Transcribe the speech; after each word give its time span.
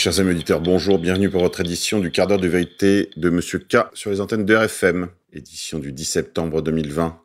Chers 0.00 0.20
amis 0.20 0.30
auditeurs, 0.30 0.60
bonjour, 0.60 1.00
bienvenue 1.00 1.28
pour 1.28 1.42
votre 1.42 1.58
édition 1.58 1.98
du 1.98 2.12
quart 2.12 2.28
d'heure 2.28 2.38
de 2.38 2.46
vérité 2.46 3.10
de 3.16 3.30
Monsieur 3.30 3.58
K 3.58 3.78
sur 3.94 4.12
les 4.12 4.20
antennes 4.20 4.44
de 4.44 4.54
RFM, 4.54 5.08
édition 5.32 5.80
du 5.80 5.90
10 5.90 6.04
septembre 6.04 6.62
2020. 6.62 7.20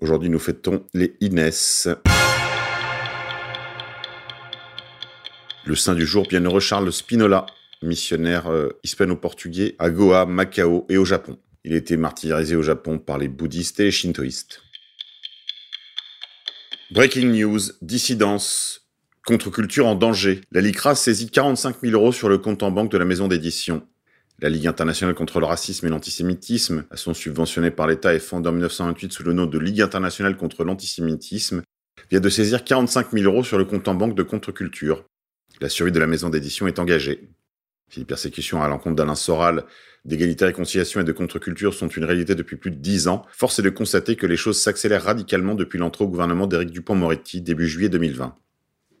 Aujourd'hui, 0.00 0.30
nous 0.30 0.38
fêtons 0.38 0.82
les 0.94 1.14
Inès. 1.20 1.90
Le 5.66 5.74
saint 5.74 5.94
du 5.94 6.06
jour, 6.06 6.26
bienheureux 6.26 6.60
Charles 6.60 6.90
Spinola, 6.90 7.44
missionnaire 7.82 8.46
euh, 8.50 8.70
hispano-portugais 8.82 9.76
à 9.78 9.90
Goa, 9.90 10.24
Macao 10.24 10.86
et 10.88 10.96
au 10.96 11.04
Japon. 11.04 11.38
Il 11.64 11.74
a 11.74 11.76
été 11.76 11.98
martyrisé 11.98 12.56
au 12.56 12.62
Japon 12.62 12.98
par 12.98 13.18
les 13.18 13.28
bouddhistes 13.28 13.78
et 13.80 13.84
les 13.84 13.90
shintoïstes. 13.90 14.62
Breaking 16.92 17.26
news, 17.26 17.60
dissidence, 17.82 18.85
contre-culture 19.26 19.86
en 19.86 19.96
danger. 19.96 20.40
La 20.52 20.60
LICRA 20.60 20.94
saisit 20.94 21.28
45 21.28 21.80
000 21.82 21.94
euros 21.94 22.12
sur 22.12 22.28
le 22.28 22.38
compte 22.38 22.62
en 22.62 22.70
banque 22.70 22.92
de 22.92 22.96
la 22.96 23.04
maison 23.04 23.26
d'édition. 23.26 23.82
La 24.38 24.48
Ligue 24.48 24.68
internationale 24.68 25.16
contre 25.16 25.40
le 25.40 25.46
racisme 25.46 25.86
et 25.86 25.90
l'antisémitisme, 25.90 26.84
son 26.94 27.12
subventionnée 27.12 27.72
par 27.72 27.88
l'État 27.88 28.14
et 28.14 28.20
fondée 28.20 28.48
en 28.48 28.52
1928 28.52 29.12
sous 29.12 29.24
le 29.24 29.32
nom 29.32 29.46
de 29.46 29.58
Ligue 29.58 29.82
internationale 29.82 30.36
contre 30.36 30.62
l'antisémitisme, 30.62 31.62
vient 32.08 32.20
de 32.20 32.28
saisir 32.28 32.62
45 32.62 33.10
000 33.12 33.24
euros 33.24 33.42
sur 33.42 33.58
le 33.58 33.64
compte 33.64 33.88
en 33.88 33.94
banque 33.94 34.14
de 34.14 34.22
contre-culture. 34.22 35.04
La 35.60 35.68
survie 35.68 35.92
de 35.92 35.98
la 35.98 36.06
maison 36.06 36.28
d'édition 36.28 36.68
est 36.68 36.78
engagée. 36.78 37.28
Si 37.90 37.98
les 37.98 38.06
persécutions 38.06 38.62
à 38.62 38.68
l'encontre 38.68 38.94
d'Alain 38.94 39.16
Soral, 39.16 39.64
d'égalité, 40.04 40.44
réconciliation 40.44 41.00
et 41.00 41.04
de 41.04 41.12
contre-culture 41.12 41.74
sont 41.74 41.88
une 41.88 42.04
réalité 42.04 42.36
depuis 42.36 42.56
plus 42.56 42.70
de 42.70 42.76
dix 42.76 43.08
ans, 43.08 43.24
force 43.32 43.58
est 43.58 43.62
de 43.62 43.70
constater 43.70 44.14
que 44.14 44.26
les 44.26 44.36
choses 44.36 44.60
s'accélèrent 44.60 45.02
radicalement 45.02 45.56
depuis 45.56 45.80
l'entrée 45.80 46.04
au 46.04 46.08
gouvernement 46.08 46.46
d'Éric 46.46 46.70
Dupont-Moretti 46.70 47.40
début 47.40 47.66
juillet 47.66 47.88
2020. 47.88 48.36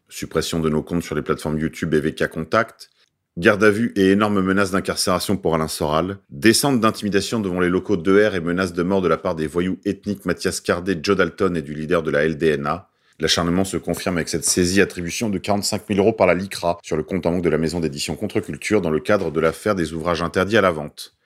Suppression 0.08 0.60
de 0.60 0.68
nos 0.68 0.82
comptes 0.82 1.02
sur 1.02 1.14
les 1.14 1.22
plateformes 1.22 1.58
YouTube 1.58 1.94
et 1.94 2.00
VK 2.00 2.28
Contact, 2.28 2.90
garde 3.36 3.64
à 3.64 3.70
vue 3.70 3.92
et 3.96 4.10
énormes 4.10 4.40
menaces 4.40 4.70
d'incarcération 4.70 5.36
pour 5.36 5.54
Alain 5.54 5.68
Soral, 5.68 6.18
descente 6.30 6.80
d'intimidation 6.80 7.40
devant 7.40 7.60
les 7.60 7.68
locaux 7.68 7.96
d'ER 7.96 8.30
et 8.34 8.40
menaces 8.40 8.72
de 8.72 8.82
mort 8.82 9.02
de 9.02 9.08
la 9.08 9.16
part 9.16 9.34
des 9.34 9.46
voyous 9.46 9.78
ethniques 9.84 10.24
Mathias 10.24 10.60
Cardet, 10.60 10.98
Joe 11.02 11.16
Dalton 11.16 11.56
et 11.56 11.62
du 11.62 11.74
leader 11.74 12.02
de 12.02 12.10
la 12.10 12.26
LDNA, 12.26 12.88
L'acharnement 13.18 13.64
se 13.64 13.78
confirme 13.78 14.18
avec 14.18 14.28
cette 14.28 14.44
saisie 14.44 14.82
attribution 14.82 15.30
de 15.30 15.38
45 15.38 15.84
000 15.88 16.00
euros 16.00 16.12
par 16.12 16.26
la 16.26 16.34
LICRA 16.34 16.78
sur 16.82 16.98
le 16.98 17.02
compte 17.02 17.24
en 17.24 17.32
banque 17.32 17.44
de 17.44 17.48
la 17.48 17.56
maison 17.56 17.80
d'édition 17.80 18.14
Contre-Culture 18.14 18.82
dans 18.82 18.90
le 18.90 19.00
cadre 19.00 19.30
de 19.30 19.40
l'affaire 19.40 19.74
des 19.74 19.94
ouvrages 19.94 20.20
interdits 20.20 20.58
à 20.58 20.60
la 20.60 20.70
vente. 20.70 21.16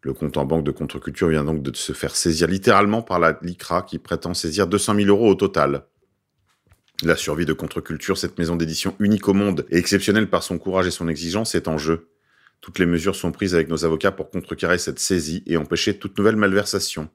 Le 0.00 0.14
compte 0.14 0.38
en 0.38 0.46
banque 0.46 0.64
de 0.64 0.70
Contre-Culture 0.70 1.28
vient 1.28 1.44
donc 1.44 1.62
de 1.62 1.76
se 1.76 1.92
faire 1.92 2.16
saisir 2.16 2.48
littéralement 2.48 3.02
par 3.02 3.18
la 3.18 3.38
LICRA 3.42 3.82
qui 3.82 3.98
prétend 3.98 4.32
saisir 4.32 4.66
200 4.66 4.94
000 4.94 5.08
euros 5.08 5.28
au 5.28 5.34
total. 5.34 5.82
La 7.02 7.16
survie 7.16 7.46
de 7.46 7.54
Contre-Culture, 7.54 8.18
cette 8.18 8.38
maison 8.38 8.56
d'édition 8.56 8.94
unique 8.98 9.26
au 9.26 9.32
monde 9.32 9.64
et 9.70 9.78
exceptionnelle 9.78 10.28
par 10.28 10.42
son 10.42 10.58
courage 10.58 10.86
et 10.86 10.90
son 10.90 11.08
exigence, 11.08 11.54
est 11.54 11.66
en 11.66 11.78
jeu. 11.78 12.10
Toutes 12.60 12.78
les 12.78 12.84
mesures 12.84 13.16
sont 13.16 13.32
prises 13.32 13.54
avec 13.54 13.68
nos 13.68 13.86
avocats 13.86 14.12
pour 14.12 14.30
contrecarrer 14.30 14.76
cette 14.76 14.98
saisie 14.98 15.42
et 15.46 15.56
empêcher 15.56 15.96
toute 15.96 16.18
nouvelle 16.18 16.36
malversation. 16.36 17.08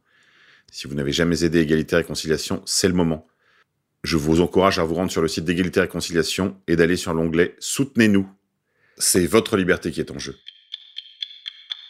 Si 0.72 0.88
vous 0.88 0.96
n'avez 0.96 1.12
jamais 1.12 1.44
aidé 1.44 1.60
Égalité 1.60 1.96
et 1.96 1.98
Réconciliation, 1.98 2.64
c'est 2.66 2.88
le 2.88 2.96
moment. 2.96 3.28
Je 4.04 4.18
vous 4.18 4.42
encourage 4.42 4.80
à 4.80 4.84
vous 4.84 4.96
rendre 4.96 5.12
sur 5.12 5.22
le 5.22 5.28
site 5.28 5.46
d'égalité 5.46 5.80
et 5.80 5.82
réconciliation 5.82 6.60
et 6.68 6.76
d'aller 6.76 6.96
sur 6.96 7.14
l'onglet 7.14 7.56
Soutenez-nous. 7.60 8.28
C'est 8.98 9.28
votre 9.28 9.56
liberté 9.56 9.92
qui 9.92 10.00
est 10.00 10.12
en 10.12 10.18
jeu. 10.18 10.36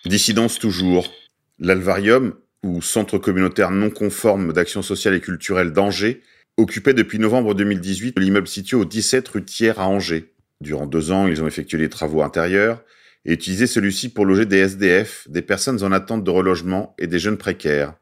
Dissidence 0.05 0.59
toujours. 0.59 1.13
L'Alvarium, 1.59 2.35
ou 2.63 2.81
Centre 2.81 3.17
communautaire 3.17 3.71
non 3.71 3.89
conforme 3.89 4.51
d'action 4.51 4.81
sociale 4.81 5.13
et 5.13 5.21
culturelle 5.21 5.71
d'Angers, 5.71 6.21
occupait 6.57 6.93
depuis 6.93 7.19
novembre 7.19 7.53
2018 7.53 8.17
l'immeuble 8.19 8.47
situé 8.47 8.77
au 8.77 8.85
17 8.85 9.27
rue 9.27 9.43
Thiers 9.43 9.79
à 9.79 9.87
Angers. 9.87 10.33
Durant 10.61 10.87
deux 10.87 11.11
ans, 11.11 11.27
ils 11.27 11.43
ont 11.43 11.47
effectué 11.47 11.77
des 11.77 11.89
travaux 11.89 12.21
intérieurs 12.21 12.81
et 13.25 13.33
utilisé 13.33 13.67
celui-ci 13.67 14.07
pour 14.09 14.25
loger 14.25 14.45
des 14.45 14.57
SDF, 14.57 15.27
des 15.29 15.41
personnes 15.41 15.83
en 15.83 15.91
attente 15.91 16.23
de 16.23 16.31
relogement 16.31 16.95
et 16.97 17.07
des 17.07 17.19
jeunes 17.19 17.37
précaires. 17.37 17.95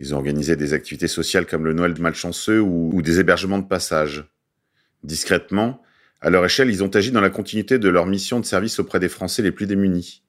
Ils 0.00 0.14
ont 0.14 0.16
organisé 0.16 0.56
des 0.56 0.72
activités 0.72 1.06
sociales 1.06 1.46
comme 1.46 1.64
le 1.64 1.72
Noël 1.72 1.94
de 1.94 2.02
malchanceux 2.02 2.60
ou, 2.60 3.00
des 3.02 3.20
hébergements 3.20 3.60
de 3.60 3.66
passage. 3.66 4.24
Discrètement, 5.04 5.80
à 6.20 6.30
leur 6.30 6.44
échelle, 6.44 6.70
ils 6.70 6.82
ont 6.82 6.88
agi 6.88 7.12
dans 7.12 7.20
la 7.20 7.30
continuité 7.30 7.78
de 7.78 7.88
leur 7.88 8.06
mission 8.06 8.40
de 8.40 8.44
service 8.44 8.80
auprès 8.80 8.98
des 8.98 9.08
Français 9.08 9.42
les 9.42 9.52
plus 9.52 9.66
démunis. 9.66 10.24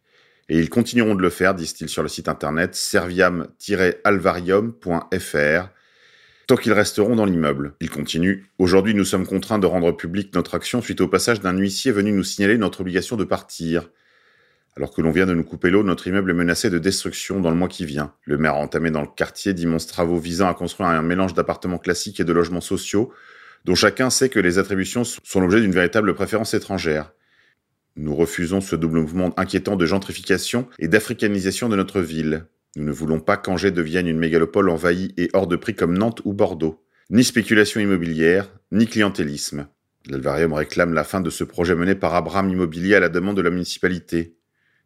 Et 0.50 0.60
ils 0.60 0.70
continueront 0.70 1.16
de 1.16 1.24
le 1.24 1.32
faire, 1.32 1.56
disent-ils 1.56 1.90
sur 1.90 2.04
le 2.04 2.10
site 2.10 2.28
internet 2.28 2.76
serviam-alvarium.fr, 2.76 5.70
tant 6.48 6.56
qu'ils 6.56 6.74
resteront 6.74 7.16
dans 7.16 7.26
l'immeuble. 7.26 7.74
Ils 7.82 7.90
continuent. 7.90 8.44
Aujourd'hui, 8.60 8.94
nous 8.94 9.06
sommes 9.06 9.26
contraints 9.26 9.60
de 9.60 9.66
rendre 9.66 9.92
publique 9.92 10.34
notre 10.36 10.56
action 10.56 10.82
suite 10.82 11.02
au 11.02 11.08
passage 11.08 11.42
d'un 11.42 11.58
huissier 11.58 11.92
venu 11.92 12.12
nous 12.12 12.24
signaler 12.24 12.58
notre 12.58 12.82
obligation 12.82 13.16
de 13.18 13.24
partir. 13.24 13.90
Alors 14.78 14.92
que 14.92 15.02
l'on 15.02 15.12
vient 15.12 15.26
de 15.26 15.34
nous 15.34 15.44
couper 15.44 15.70
l'eau, 15.70 15.84
notre 15.84 16.08
immeuble 16.08 16.32
est 16.32 16.36
menacé 16.36 16.70
de 16.70 16.80
destruction 16.80 17.40
dans 17.40 17.50
le 17.50 17.56
mois 17.56 17.70
qui 17.70 17.86
vient. 17.86 18.14
Le 18.26 18.38
maire 18.38 18.56
a 18.56 18.60
entamé 18.60 18.92
dans 18.92 19.02
le 19.02 19.08
quartier 19.08 19.54
d'immenses 19.54 19.88
travaux 19.88 20.18
visant 20.18 20.50
à 20.50 20.54
construire 20.54 20.90
un 20.90 21.02
mélange 21.02 21.34
d'appartements 21.34 21.78
classiques 21.78 22.20
et 22.20 22.26
de 22.26 22.34
logements 22.34 22.62
sociaux, 22.62 23.14
dont 23.64 23.76
chacun 23.76 24.10
sait 24.10 24.30
que 24.30 24.40
les 24.40 24.60
attributions 24.60 25.04
sont 25.04 25.40
l'objet 25.40 25.62
d'une 25.62 25.72
véritable 25.72 26.14
préférence 26.14 26.54
étrangère. 26.54 27.14
Nous 27.96 28.14
refusons 28.14 28.60
ce 28.60 28.76
double 28.76 29.00
mouvement 29.00 29.34
inquiétant 29.40 29.78
de 29.78 29.86
gentrification 29.86 30.68
et 30.78 30.90
d'africanisation 30.90 31.70
de 31.70 31.78
notre 31.78 32.02
ville. 32.02 32.46
Nous 32.76 32.84
ne 32.84 32.92
voulons 32.92 33.22
pas 33.22 33.38
qu'Angers 33.38 33.72
devienne 33.72 34.08
une 34.08 34.18
mégalopole 34.18 34.70
envahie 34.70 35.14
et 35.18 35.30
hors 35.32 35.48
de 35.48 35.56
prix 35.56 35.76
comme 35.76 35.98
Nantes 35.98 36.22
ou 36.26 36.34
Bordeaux. 36.34 36.84
Ni 37.10 37.24
spéculation 37.24 37.80
immobilière, 37.80 38.52
ni 38.74 38.86
clientélisme. 38.86 39.68
L'Alvarium 40.08 40.52
réclame 40.52 40.94
la 40.94 41.06
fin 41.06 41.22
de 41.22 41.30
ce 41.30 41.46
projet 41.46 41.74
mené 41.74 41.96
par 41.96 42.14
Abraham 42.16 42.50
Immobilier 42.50 42.96
à 42.96 43.00
la 43.00 43.08
demande 43.08 43.38
de 43.38 43.42
la 43.42 43.50
municipalité. 43.50 44.36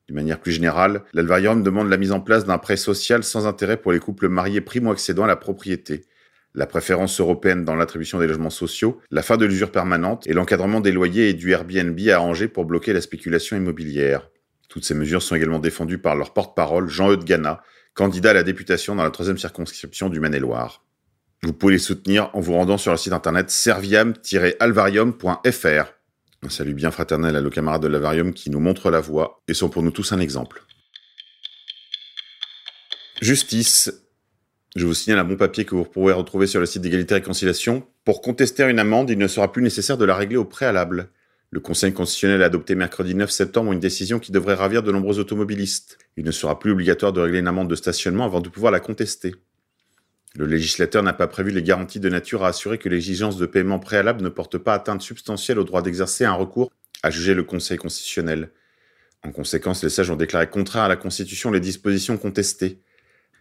D'une 0.08 0.18
manière 0.18 0.40
plus 0.40 0.52
générale, 0.52 1.02
l'Alvarium 1.14 1.64
demande 1.64 1.90
la 1.90 1.98
mise 1.98 2.12
en 2.12 2.20
place 2.20 2.46
d'un 2.46 2.60
prêt 2.60 2.78
social 2.78 3.24
sans 3.24 3.48
intérêt 3.48 3.78
pour 3.78 3.92
les 3.92 4.00
couples 4.00 4.30
mariés 4.30 4.62
primo-accédant 4.62 5.24
à 5.24 5.28
la 5.28 5.36
propriété, 5.36 6.06
la 6.54 6.68
préférence 6.68 7.20
européenne 7.20 7.66
dans 7.66 7.76
l'attribution 7.76 8.20
des 8.20 8.28
logements 8.28 8.50
sociaux, 8.52 9.00
la 9.10 9.24
fin 9.24 9.38
de 9.38 9.46
l'usure 9.46 9.72
permanente 9.72 10.28
et 10.28 10.34
l'encadrement 10.34 10.80
des 10.80 10.92
loyers 10.92 11.30
et 11.30 11.34
du 11.34 11.52
Airbnb 11.52 12.00
arrangé 12.10 12.48
pour 12.48 12.66
bloquer 12.66 12.94
la 12.94 13.02
spéculation 13.02 13.58
immobilière. 13.58 14.30
Toutes 14.68 14.86
ces 14.86 14.94
mesures 14.94 15.24
sont 15.24 15.36
également 15.36 15.60
défendues 15.60 15.98
par 15.98 16.16
leur 16.16 16.34
porte-parole, 16.34 16.88
Jean-Eudes 16.88 17.24
Gana, 17.24 17.64
candidat 18.00 18.30
à 18.30 18.34
la 18.34 18.44
députation 18.44 18.96
dans 18.96 19.04
la 19.04 19.12
troisième 19.12 19.38
circonscription 19.38 20.08
du 20.08 20.22
Maine-et-Loire. 20.22 20.86
Vous 21.44 21.52
pouvez 21.52 21.74
les 21.74 21.80
soutenir 21.80 22.30
en 22.34 22.40
vous 22.40 22.54
rendant 22.54 22.78
sur 22.78 22.94
le 22.94 22.98
site 22.98 23.12
internet 23.12 23.50
serviam-alvarium.fr. 23.50 25.94
Un 26.42 26.50
salut 26.50 26.74
bien 26.74 26.92
fraternel 26.92 27.36
à 27.36 27.42
nos 27.42 27.50
camarades 27.50 27.82
de 27.82 27.90
l'Avarium 27.90 28.34
qui 28.34 28.52
nous 28.52 28.62
montrent 28.62 28.90
la 28.90 29.02
voie 29.02 29.42
et 29.50 29.54
sont 29.54 29.68
pour 29.68 29.84
nous 29.84 29.92
tous 29.92 30.14
un 30.14 30.22
exemple. 30.22 30.64
Justice. 33.22 33.92
Je 34.78 34.86
vous 34.86 34.94
signale 34.94 35.20
un 35.20 35.26
bon 35.26 35.36
papier 35.36 35.66
que 35.66 35.76
vous 35.76 35.84
pourrez 35.84 36.14
retrouver 36.14 36.48
sur 36.48 36.62
le 36.62 36.68
site 36.68 36.82
d'égalité 36.82 37.16
et 37.16 37.18
réconciliation. 37.18 37.86
Pour 38.06 38.22
contester 38.22 38.64
une 38.64 38.80
amende, 38.80 39.10
il 39.10 39.18
ne 39.18 39.28
sera 39.28 39.52
plus 39.52 39.62
nécessaire 39.62 39.98
de 39.98 40.06
la 40.06 40.16
régler 40.16 40.38
au 40.38 40.46
préalable. 40.46 41.10
Le 41.52 41.60
Conseil 41.60 41.94
constitutionnel 41.94 42.44
a 42.44 42.46
adopté 42.46 42.76
mercredi 42.76 43.16
9 43.16 43.32
septembre 43.32 43.72
une 43.72 43.80
décision 43.80 44.20
qui 44.20 44.32
devrait 44.32 44.54
ravir 44.54 44.84
de 44.84 44.92
nombreux 44.92 45.18
automobilistes. 45.18 45.98
Il 46.16 46.24
ne 46.24 46.32
sera 46.32 46.60
plus 46.60 46.72
obligatoire 46.72 47.12
de 47.12 47.22
régler 47.22 47.40
une 47.40 47.48
amende 47.48 47.70
de 47.70 47.76
stationnement 47.76 48.26
avant 48.26 48.40
de 48.40 48.50
pouvoir 48.50 48.72
la 48.72 48.80
contester. 48.80 49.34
Le 50.36 50.46
législateur 50.46 51.02
n'a 51.02 51.14
pas 51.14 51.28
prévu 51.28 51.50
les 51.50 51.64
garanties 51.64 52.00
de 52.00 52.08
nature 52.08 52.44
à 52.44 52.50
assurer 52.50 52.78
que 52.78 52.88
l'exigence 52.88 53.38
de 53.38 53.48
paiement 53.48 53.80
préalable 53.80 54.22
ne 54.22 54.30
porte 54.30 54.60
pas 54.60 54.76
atteinte 54.76 55.02
substantielle 55.02 55.58
au 55.58 55.64
droit 55.64 55.82
d'exercer 55.82 56.24
un 56.24 56.34
recours, 56.34 56.70
à 57.02 57.10
juger 57.10 57.34
le 57.34 57.44
Conseil 57.44 57.78
constitutionnel. 57.78 58.52
En 59.24 59.32
conséquence, 59.32 59.84
les 59.84 59.90
sages 59.90 60.12
ont 60.12 60.16
déclaré 60.16 60.48
contraire 60.48 60.84
à 60.84 60.88
la 60.88 60.98
Constitution 60.98 61.50
les 61.50 61.60
dispositions 61.60 62.18
contestées. 62.18 62.80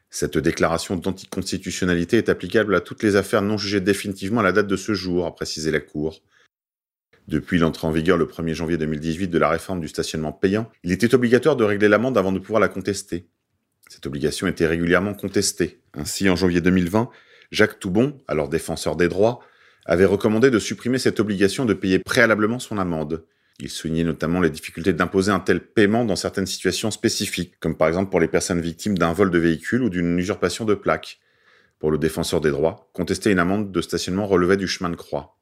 Cette 0.08 0.38
déclaration 0.38 0.96
d'anticonstitutionnalité 0.96 2.16
est 2.16 2.30
applicable 2.30 2.74
à 2.74 2.80
toutes 2.80 3.02
les 3.02 3.16
affaires 3.16 3.42
non 3.42 3.58
jugées 3.58 3.82
définitivement 3.82 4.40
à 4.40 4.44
la 4.44 4.52
date 4.52 4.66
de 4.66 4.76
ce 4.76 4.94
jour, 4.94 5.26
a 5.26 5.34
précisé 5.34 5.70
la 5.70 5.80
Cour. 5.80 6.22
Depuis 7.28 7.58
l'entrée 7.58 7.86
en 7.86 7.90
vigueur 7.90 8.16
le 8.16 8.24
1er 8.24 8.54
janvier 8.54 8.78
2018 8.78 9.28
de 9.28 9.36
la 9.38 9.50
réforme 9.50 9.80
du 9.80 9.88
stationnement 9.88 10.32
payant, 10.32 10.70
il 10.82 10.92
était 10.92 11.14
obligatoire 11.14 11.56
de 11.56 11.64
régler 11.64 11.86
l'amende 11.86 12.16
avant 12.16 12.32
de 12.32 12.38
pouvoir 12.38 12.58
la 12.58 12.68
contester. 12.68 13.28
Cette 13.90 14.06
obligation 14.06 14.46
était 14.46 14.66
régulièrement 14.66 15.12
contestée. 15.12 15.82
Ainsi, 15.92 16.30
en 16.30 16.36
janvier 16.36 16.62
2020, 16.62 17.10
Jacques 17.50 17.80
Toubon, 17.80 18.16
alors 18.28 18.48
défenseur 18.48 18.96
des 18.96 19.08
droits, 19.08 19.40
avait 19.84 20.06
recommandé 20.06 20.50
de 20.50 20.58
supprimer 20.58 20.96
cette 20.96 21.20
obligation 21.20 21.66
de 21.66 21.74
payer 21.74 21.98
préalablement 21.98 22.58
son 22.58 22.78
amende. 22.78 23.26
Il 23.60 23.68
soulignait 23.68 24.04
notamment 24.04 24.40
les 24.40 24.48
difficultés 24.48 24.94
d'imposer 24.94 25.30
un 25.30 25.40
tel 25.40 25.60
paiement 25.60 26.06
dans 26.06 26.16
certaines 26.16 26.46
situations 26.46 26.90
spécifiques, 26.90 27.60
comme 27.60 27.76
par 27.76 27.88
exemple 27.88 28.10
pour 28.10 28.20
les 28.20 28.28
personnes 28.28 28.62
victimes 28.62 28.96
d'un 28.96 29.12
vol 29.12 29.30
de 29.30 29.38
véhicule 29.38 29.82
ou 29.82 29.90
d'une 29.90 30.18
usurpation 30.18 30.64
de 30.64 30.74
plaque. 30.74 31.18
Pour 31.78 31.90
le 31.90 31.98
défenseur 31.98 32.40
des 32.40 32.50
droits, 32.50 32.88
contester 32.94 33.30
une 33.30 33.38
amende 33.38 33.70
de 33.70 33.80
stationnement 33.82 34.26
relevait 34.26 34.56
du 34.56 34.66
chemin 34.66 34.88
de 34.88 34.96
croix. 34.96 35.37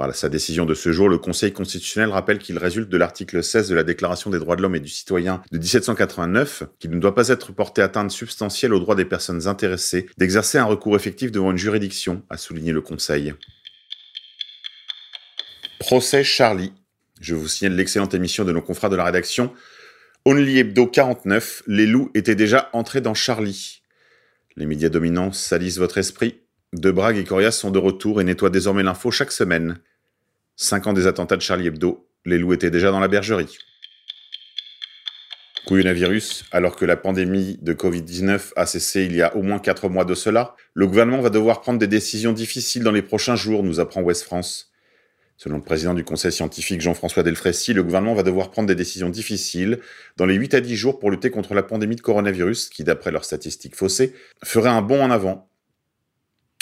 Par 0.00 0.14
sa 0.14 0.30
décision 0.30 0.64
de 0.64 0.72
ce 0.72 0.92
jour, 0.92 1.10
le 1.10 1.18
Conseil 1.18 1.52
constitutionnel 1.52 2.08
rappelle 2.08 2.38
qu'il 2.38 2.56
résulte 2.56 2.88
de 2.88 2.96
l'article 2.96 3.44
16 3.44 3.68
de 3.68 3.74
la 3.74 3.84
Déclaration 3.84 4.30
des 4.30 4.38
droits 4.38 4.56
de 4.56 4.62
l'homme 4.62 4.74
et 4.74 4.80
du 4.80 4.88
citoyen 4.88 5.42
de 5.52 5.58
1789 5.58 6.62
qu'il 6.78 6.90
ne 6.90 6.98
doit 6.98 7.14
pas 7.14 7.28
être 7.28 7.52
porté 7.52 7.82
atteinte 7.82 8.10
substantielle 8.10 8.72
aux 8.72 8.80
droits 8.80 8.94
des 8.94 9.04
personnes 9.04 9.46
intéressées 9.46 10.08
d'exercer 10.16 10.56
un 10.56 10.64
recours 10.64 10.96
effectif 10.96 11.30
devant 11.30 11.50
une 11.50 11.58
juridiction, 11.58 12.22
a 12.30 12.38
souligné 12.38 12.72
le 12.72 12.80
Conseil. 12.80 13.34
Procès 15.78 16.24
Charlie. 16.24 16.72
Je 17.20 17.34
vous 17.34 17.46
signale 17.46 17.76
l'excellente 17.76 18.14
émission 18.14 18.46
de 18.46 18.52
nos 18.52 18.62
confrères 18.62 18.88
de 18.88 18.96
la 18.96 19.04
rédaction. 19.04 19.52
Only 20.24 20.60
Hebdo 20.60 20.86
49, 20.86 21.64
les 21.66 21.86
loups 21.86 22.10
étaient 22.14 22.34
déjà 22.34 22.70
entrés 22.72 23.02
dans 23.02 23.12
Charlie. 23.12 23.82
Les 24.56 24.64
médias 24.64 24.88
dominants 24.88 25.32
salissent 25.32 25.76
votre 25.76 25.98
esprit. 25.98 26.40
De 26.72 26.90
Brague 26.90 27.18
et 27.18 27.24
Corias 27.24 27.50
sont 27.50 27.70
de 27.70 27.78
retour 27.78 28.22
et 28.22 28.24
nettoient 28.24 28.48
désormais 28.48 28.82
l'info 28.82 29.10
chaque 29.10 29.32
semaine. 29.32 29.78
Cinq 30.62 30.86
ans 30.86 30.92
des 30.92 31.06
attentats 31.06 31.36
de 31.36 31.40
Charlie 31.40 31.68
Hebdo, 31.68 32.06
les 32.26 32.36
loups 32.36 32.52
étaient 32.52 32.70
déjà 32.70 32.90
dans 32.90 33.00
la 33.00 33.08
bergerie. 33.08 33.56
Couillonavirus, 35.66 36.44
alors 36.52 36.76
que 36.76 36.84
la 36.84 36.98
pandémie 36.98 37.56
de 37.62 37.72
Covid-19 37.72 38.52
a 38.56 38.66
cessé 38.66 39.04
il 39.04 39.16
y 39.16 39.22
a 39.22 39.34
au 39.34 39.42
moins 39.42 39.58
4 39.58 39.88
mois 39.88 40.04
de 40.04 40.14
cela, 40.14 40.54
le 40.74 40.86
gouvernement 40.86 41.22
va 41.22 41.30
devoir 41.30 41.62
prendre 41.62 41.78
des 41.78 41.86
décisions 41.86 42.34
difficiles 42.34 42.82
dans 42.82 42.92
les 42.92 43.00
prochains 43.00 43.36
jours, 43.36 43.62
nous 43.62 43.80
apprend 43.80 44.02
West 44.02 44.24
France. 44.24 44.70
Selon 45.38 45.56
le 45.56 45.62
président 45.62 45.94
du 45.94 46.04
conseil 46.04 46.30
scientifique 46.30 46.82
Jean-François 46.82 47.22
Delfrécy, 47.22 47.72
le 47.72 47.82
gouvernement 47.82 48.12
va 48.12 48.22
devoir 48.22 48.50
prendre 48.50 48.68
des 48.68 48.74
décisions 48.74 49.08
difficiles 49.08 49.78
dans 50.18 50.26
les 50.26 50.34
8 50.34 50.52
à 50.52 50.60
10 50.60 50.76
jours 50.76 50.98
pour 50.98 51.10
lutter 51.10 51.30
contre 51.30 51.54
la 51.54 51.62
pandémie 51.62 51.96
de 51.96 52.02
coronavirus 52.02 52.68
qui, 52.68 52.84
d'après 52.84 53.12
leurs 53.12 53.24
statistiques 53.24 53.76
faussées, 53.76 54.14
ferait 54.44 54.68
un 54.68 54.82
bond 54.82 55.02
en 55.02 55.10
avant 55.10 55.49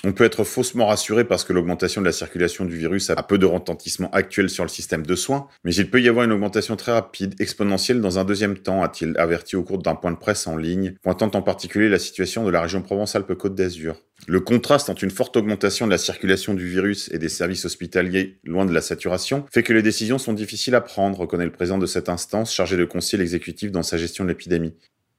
on 0.05 0.13
peut 0.13 0.25
être 0.25 0.45
faussement 0.45 0.87
rassuré 0.87 1.25
parce 1.25 1.43
que 1.43 1.53
l'augmentation 1.53 2.01
de 2.01 2.07
la 2.07 2.13
circulation 2.13 2.65
du 2.65 2.77
virus 2.77 3.11
a 3.11 3.17
peu 3.17 3.37
de 3.37 3.47
retentissement 3.47 4.11
actuel 4.13 4.49
sur 4.49 4.63
le 4.63 4.69
système 4.69 5.05
de 5.05 5.15
soins, 5.17 5.49
mais 5.65 5.75
il 5.75 5.91
peut 5.91 6.01
y 6.01 6.09
avoir 6.09 6.25
une 6.25 6.31
augmentation 6.31 6.77
très 6.77 6.93
rapide, 6.93 7.35
exponentielle 7.41 8.01
dans 8.01 8.21
un 8.21 8.25
deuxième 8.25 8.59
temps, 8.59 8.85
a-t-il 8.85 9.19
averti 9.19 9.57
au 9.57 9.65
cours 9.65 9.79
d'un 9.79 9.97
point 9.97 10.13
de 10.13 10.17
presse 10.17 10.47
en 10.47 10.57
ligne, 10.57 10.95
pointant 11.03 11.31
en 11.35 11.43
particulier 11.43 11.89
la 11.89 11.99
situation 11.99 12.45
de 12.45 12.51
la 12.51 12.61
région 12.61 12.81
Provence-Alpes-Côte 12.81 13.57
d'Azur. 13.57 13.97
Le 14.29 14.39
contraste 14.39 14.89
entre 14.89 15.03
une 15.03 15.11
forte 15.11 15.37
augmentation 15.37 15.87
de 15.87 15.91
la 15.91 15.99
circulation 15.99 16.55
du 16.55 16.69
virus 16.69 17.11
et 17.13 17.19
des 17.19 17.29
services 17.29 17.65
hospitaliers 17.65 18.39
loin 18.45 18.67
de 18.67 18.73
la 18.73 18.81
saturation 18.81 19.47
fait 19.53 19.65
que 19.65 19.73
les 19.73 19.83
décisions 19.83 20.19
sont 20.19 20.33
difficiles 20.33 20.77
à 20.77 20.81
prendre, 20.81 21.19
reconnaît 21.19 21.45
le 21.45 21.53
président 21.53 21.79
de 21.79 21.87
cette 21.87 22.09
instance 22.09 22.55
chargé 22.55 22.77
de 22.77 22.85
conseiller 22.85 23.23
l'exécutif 23.23 23.73
dans 23.73 23.83
sa 23.83 23.97
gestion 23.97 24.25
de 24.25 24.29
l'épidémie. 24.29 24.75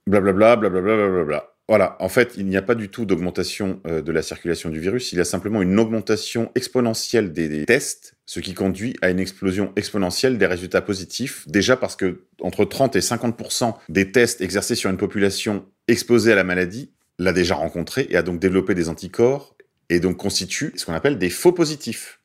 Blablabla, 0.08 0.56
blablabla, 0.56 0.96
blablabla. 0.96 1.59
Voilà, 1.70 1.98
en 2.00 2.10
fait, 2.10 2.34
il 2.36 2.48
n'y 2.48 2.58
a 2.58 2.64
pas 2.64 2.74
du 2.74 2.90
tout 2.90 3.06
d'augmentation 3.06 3.80
euh, 3.86 4.02
de 4.02 4.12
la 4.12 4.24
circulation 4.24 4.72
du 4.72 4.80
virus, 4.80 5.14
il 5.14 5.20
y 5.20 5.22
a 5.22 5.24
simplement 5.24 5.62
une 5.62 5.80
augmentation 5.80 6.50
exponentielle 6.56 7.32
des, 7.32 7.64
tests, 7.66 8.16
ce 8.26 8.40
qui 8.40 8.56
conduit 8.56 8.96
à 9.04 9.12
une 9.12 9.20
explosion 9.20 9.72
exponentielle 9.76 10.40
des 10.40 10.48
résultats 10.48 10.82
positifs, 10.82 11.48
déjà 11.48 11.78
parce 11.78 11.96
que 11.96 12.24
entre 12.42 12.66
30 12.66 12.96
et 12.96 13.02
50% 13.02 13.76
des 13.88 14.12
tests 14.12 14.42
exercés 14.42 14.74
sur 14.74 14.90
une 14.90 14.98
population 14.98 15.64
exposée 15.88 16.32
à 16.32 16.36
la 16.36 16.44
maladie 16.44 16.92
l'a 17.20 17.34
déjà 17.34 17.54
rencontré 17.54 18.08
et 18.10 18.18
a 18.18 18.24
donc 18.24 18.40
développé 18.40 18.74
des 18.74 18.90
anticorps 18.90 19.56
et 19.90 20.00
donc 20.00 20.18
constitue 20.18 20.74
ce 20.76 20.88
qu'on 20.88 20.94
appelle 20.94 21.20
des 21.20 21.30
faux 21.30 21.52
positifs. 21.52 22.20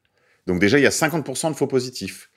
Donc 0.46 0.58
déjà, 0.58 0.78
il 0.78 0.84
y 0.84 0.86
a 0.86 0.90
50% 0.90 1.50
de 1.50 1.54
faux 1.54 1.66
positifs. 1.66 2.30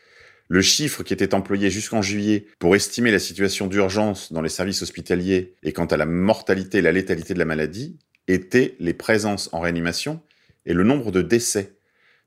Le 0.50 0.62
chiffre 0.62 1.04
qui 1.04 1.14
était 1.14 1.34
employé 1.34 1.70
jusqu'en 1.70 2.02
juillet 2.02 2.46
pour 2.60 2.76
estimer 2.76 3.12
la 3.12 3.20
situation 3.20 3.68
d'urgence 3.68 4.32
dans 4.32 4.42
les 4.42 4.50
services 4.50 4.82
hospitaliers 4.82 5.56
et 5.64 5.74
quant 5.74 5.86
à 5.86 5.98
la 5.98 6.06
mortalité 6.06 6.78
et 6.78 6.82
la 6.82 6.94
létalité 6.94 7.34
de 7.34 7.40
la 7.40 7.46
maladie 7.46 7.98
était 8.28 8.76
les 8.80 8.94
présences 8.94 9.50
en 9.52 9.60
réanimation 9.60 10.22
et 10.66 10.74
le 10.74 10.84
nombre 10.84 11.12
de 11.12 11.22
décès. 11.22 11.74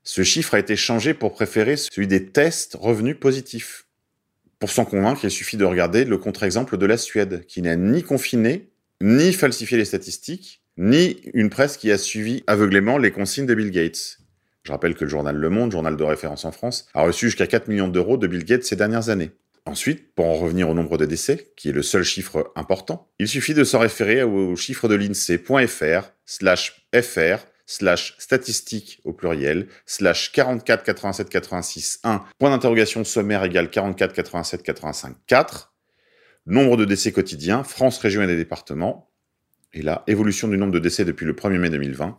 Ce 0.03 0.23
chiffre 0.23 0.55
a 0.55 0.59
été 0.59 0.75
changé 0.75 1.13
pour 1.13 1.33
préférer 1.33 1.77
celui 1.77 2.07
des 2.07 2.25
tests 2.27 2.77
revenus 2.79 3.17
positifs. 3.19 3.85
Pour 4.59 4.71
s'en 4.71 4.85
convaincre, 4.85 5.25
il 5.25 5.31
suffit 5.31 5.57
de 5.57 5.65
regarder 5.65 6.05
le 6.05 6.17
contre-exemple 6.17 6.77
de 6.77 6.85
la 6.85 6.97
Suède, 6.97 7.45
qui 7.47 7.61
n'a 7.63 7.75
ni 7.75 8.03
confiné, 8.03 8.69
ni 9.01 9.33
falsifié 9.33 9.77
les 9.77 9.85
statistiques, 9.85 10.61
ni 10.77 11.21
une 11.33 11.49
presse 11.49 11.77
qui 11.77 11.91
a 11.91 11.97
suivi 11.97 12.43
aveuglément 12.47 12.97
les 12.97 13.11
consignes 13.11 13.47
de 13.47 13.55
Bill 13.55 13.71
Gates. 13.71 14.20
Je 14.63 14.71
rappelle 14.71 14.95
que 14.95 15.05
le 15.05 15.09
journal 15.09 15.35
Le 15.35 15.49
Monde, 15.49 15.71
journal 15.71 15.97
de 15.97 16.03
référence 16.03 16.45
en 16.45 16.51
France, 16.51 16.87
a 16.93 17.01
reçu 17.01 17.27
jusqu'à 17.27 17.47
4 17.47 17.67
millions 17.67 17.87
d'euros 17.87 18.17
de 18.17 18.27
Bill 18.27 18.45
Gates 18.45 18.63
ces 18.63 18.75
dernières 18.75 19.09
années. 19.09 19.31
Ensuite, 19.65 20.13
pour 20.15 20.25
en 20.25 20.35
revenir 20.35 20.69
au 20.69 20.73
nombre 20.73 20.97
de 20.97 21.05
décès, 21.05 21.51
qui 21.55 21.69
est 21.69 21.73
le 21.73 21.83
seul 21.83 22.03
chiffre 22.03 22.51
important, 22.55 23.09
il 23.19 23.27
suffit 23.27 23.53
de 23.53 23.63
s'en 23.63 23.79
référer 23.79 24.23
au 24.23 24.55
chiffre 24.55 24.87
de 24.87 24.95
l'INSEE.fr 24.95 26.11
slash 26.25 26.87
fr 26.93 27.45
slash 27.67 28.15
statistique 28.17 28.99
au 29.05 29.13
pluriel, 29.13 29.67
slash 29.85 30.31
44 30.33 30.83
87 30.83 31.29
86 31.29 31.99
1, 32.03 32.25
point 32.37 32.49
d'interrogation 32.49 33.03
sommaire 33.03 33.43
égale 33.45 33.69
44 33.69 34.13
87 34.13 34.63
85 34.63 35.15
4, 35.27 35.73
nombre 36.47 36.75
de 36.75 36.85
décès 36.85 37.11
quotidiens, 37.11 37.63
France, 37.63 37.97
région 37.99 38.23
et 38.23 38.27
des 38.27 38.35
départements, 38.35 39.09
et 39.73 39.81
là, 39.81 40.03
évolution 40.07 40.49
du 40.49 40.57
nombre 40.57 40.73
de 40.73 40.79
décès 40.79 41.05
depuis 41.05 41.25
le 41.25 41.33
1er 41.33 41.59
mai 41.59 41.69
2020, 41.69 42.17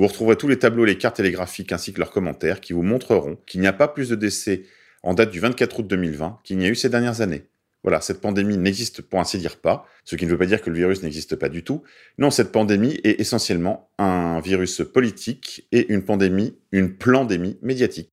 vous 0.00 0.06
retrouverez 0.06 0.36
tous 0.36 0.48
les 0.48 0.58
tableaux, 0.58 0.86
les 0.86 0.96
cartes 0.96 1.20
et 1.20 1.22
les 1.22 1.30
graphiques 1.30 1.72
ainsi 1.72 1.92
que 1.92 1.98
leurs 1.98 2.10
commentaires 2.10 2.62
qui 2.62 2.72
vous 2.72 2.82
montreront 2.82 3.36
qu'il 3.44 3.60
n'y 3.60 3.66
a 3.66 3.72
pas 3.74 3.86
plus 3.86 4.08
de 4.08 4.14
décès 4.14 4.62
en 5.02 5.12
date 5.12 5.30
du 5.30 5.40
24 5.40 5.80
août 5.80 5.86
2020 5.86 6.38
qu'il 6.42 6.56
n'y 6.56 6.64
a 6.64 6.70
eu 6.70 6.74
ces 6.74 6.88
dernières 6.88 7.20
années. 7.20 7.42
Voilà, 7.82 8.00
cette 8.00 8.22
pandémie 8.22 8.56
n'existe 8.56 9.02
pour 9.02 9.20
ainsi 9.20 9.36
dire 9.36 9.58
pas, 9.58 9.84
ce 10.06 10.16
qui 10.16 10.24
ne 10.24 10.30
veut 10.30 10.38
pas 10.38 10.46
dire 10.46 10.62
que 10.62 10.70
le 10.70 10.76
virus 10.76 11.02
n'existe 11.02 11.36
pas 11.36 11.50
du 11.50 11.64
tout. 11.64 11.82
Non, 12.16 12.30
cette 12.30 12.50
pandémie 12.50 12.98
est 13.04 13.20
essentiellement 13.20 13.90
un 13.98 14.40
virus 14.40 14.80
politique 14.90 15.68
et 15.70 15.92
une 15.92 16.02
pandémie, 16.02 16.56
une 16.72 16.96
pandémie 16.96 17.58
médiatique. 17.60 18.10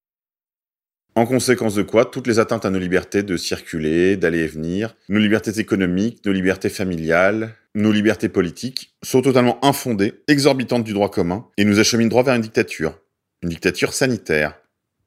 En 1.17 1.25
conséquence 1.25 1.73
de 1.73 1.81
quoi, 1.81 2.05
toutes 2.05 2.27
les 2.27 2.37
atteintes 2.37 2.63
à 2.65 2.69
nos 2.69 2.77
libertés 2.77 3.23
de 3.23 3.37
circuler, 3.37 4.17
d'aller 4.17 4.41
et 4.41 4.47
venir, 4.47 4.95
nos 5.09 5.17
libertés 5.17 5.59
économiques, 5.59 6.23
nos 6.23 6.31
libertés 6.31 6.69
familiales, 6.69 7.55
nos 7.73 7.91
libertés 7.91 8.29
politiques 8.29 8.93
sont 9.01 9.23
totalement 9.23 9.57
infondées, 9.65 10.21
exorbitantes 10.27 10.83
du 10.83 10.93
droit 10.93 11.09
commun, 11.09 11.47
et 11.57 11.65
nous 11.65 11.79
acheminent 11.79 12.07
droit 12.07 12.21
vers 12.21 12.35
une 12.35 12.43
dictature. 12.43 12.99
Une 13.41 13.49
dictature 13.49 13.93
sanitaire. 13.93 14.59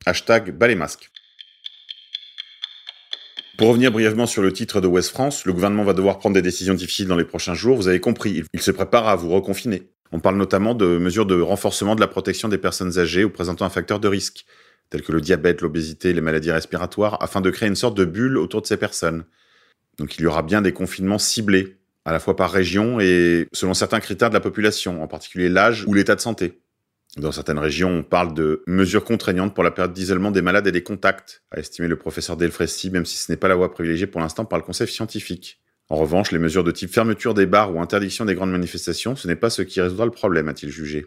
Hashtag 0.05 0.53
masques. 0.77 1.13
Pour 3.57 3.69
revenir 3.69 3.93
brièvement 3.93 4.27
sur 4.27 4.43
le 4.43 4.53
titre 4.53 4.81
de 4.81 4.89
West 4.89 5.11
France, 5.11 5.45
le 5.45 5.53
gouvernement 5.53 5.85
va 5.85 5.93
devoir 5.93 6.19
prendre 6.19 6.35
des 6.35 6.43
décisions 6.43 6.75
difficiles 6.75 7.07
dans 7.07 7.15
les 7.15 7.25
prochains 7.25 7.55
jours, 7.55 7.77
vous 7.77 7.87
avez 7.87 8.01
compris, 8.01 8.43
il 8.53 8.61
se 8.61 8.73
prépare 8.73 9.07
à 9.07 9.15
vous 9.15 9.31
reconfiner. 9.31 9.85
On 10.11 10.19
parle 10.19 10.39
notamment 10.39 10.75
de 10.75 10.99
mesures 10.99 11.25
de 11.25 11.41
renforcement 11.41 11.95
de 11.95 12.01
la 12.01 12.09
protection 12.09 12.49
des 12.49 12.59
personnes 12.59 12.99
âgées 12.99 13.23
ou 13.23 13.31
présentant 13.31 13.65
un 13.65 13.71
facteur 13.71 14.01
de 14.01 14.09
risque 14.09 14.45
tels 14.91 15.03
que 15.03 15.13
le 15.13 15.21
diabète, 15.21 15.63
l'obésité, 15.63 16.13
les 16.13 16.21
maladies 16.21 16.51
respiratoires, 16.51 17.17
afin 17.23 17.41
de 17.41 17.51
créer 17.51 17.69
une 17.69 17.77
sorte 17.77 17.97
de 17.97 18.05
bulle 18.05 18.37
autour 18.37 18.61
de 18.61 18.67
ces 18.67 18.77
personnes. 18.77 19.25
Donc 19.99 20.19
il 20.19 20.23
y 20.23 20.27
aura 20.27 20.43
bien 20.43 20.63
des 20.63 20.73
confinements 20.73 21.19
ciblés, 21.19 21.77
à 22.05 22.13
la 22.13 22.19
fois 22.19 22.37
par 22.37 22.51
région 22.51 23.01
et 23.01 23.47
selon 23.53 23.75
certains 23.75 24.01
critères 24.01 24.31
de 24.31 24.35
la 24.35 24.41
population, 24.41 25.03
en 25.03 25.07
particulier 25.07 25.49
l'âge 25.49 25.85
ou 25.87 25.95
l'état 25.95 26.17
de 26.17 26.21
santé. 26.21 26.61
Dans 27.17 27.33
certaines 27.33 27.59
régions, 27.59 27.91
on 27.91 28.03
parle 28.03 28.35
de 28.35 28.63
mesures 28.67 29.05
contraignantes 29.05 29.55
pour 29.55 29.65
la 29.65 29.73
période 29.73 29.93
d'isolement 29.93 30.31
des 30.31 30.43
malades 30.43 30.67
et 30.69 30.73
des 30.73 30.83
contacts, 30.83 31.43
a 31.51 31.59
estimé 31.59 31.89
le 31.89 31.97
professeur 31.97 32.37
Delfrécy, 32.37 32.91
même 32.91 33.05
si 33.05 33.17
ce 33.17 33.33
n'est 33.33 33.37
pas 33.37 33.49
la 33.49 33.57
voie 33.57 33.73
privilégiée 33.73 34.07
pour 34.07 34.21
l'instant 34.21 34.45
par 34.45 34.59
le 34.59 34.65
conseil 34.65 34.87
scientifique. 34.87 35.61
En 35.89 35.97
revanche, 35.97 36.31
les 36.31 36.39
mesures 36.39 36.63
de 36.63 36.71
type 36.71 36.93
fermeture 36.93 37.35
des 37.35 37.47
bars 37.47 37.75
ou 37.75 37.81
interdiction 37.81 38.25
des 38.25 38.37
grandes 38.37 38.53
manifestations, 38.53 39.17
ce 39.17 39.27
n'est 39.27 39.35
pas 39.35 39.51
ce 39.51 39.63
qui 39.63 39.81
résoudra 39.81 40.05
le 40.05 40.13
problème, 40.13 40.49
a-t-il 40.49 40.71
jugé. 40.71 41.07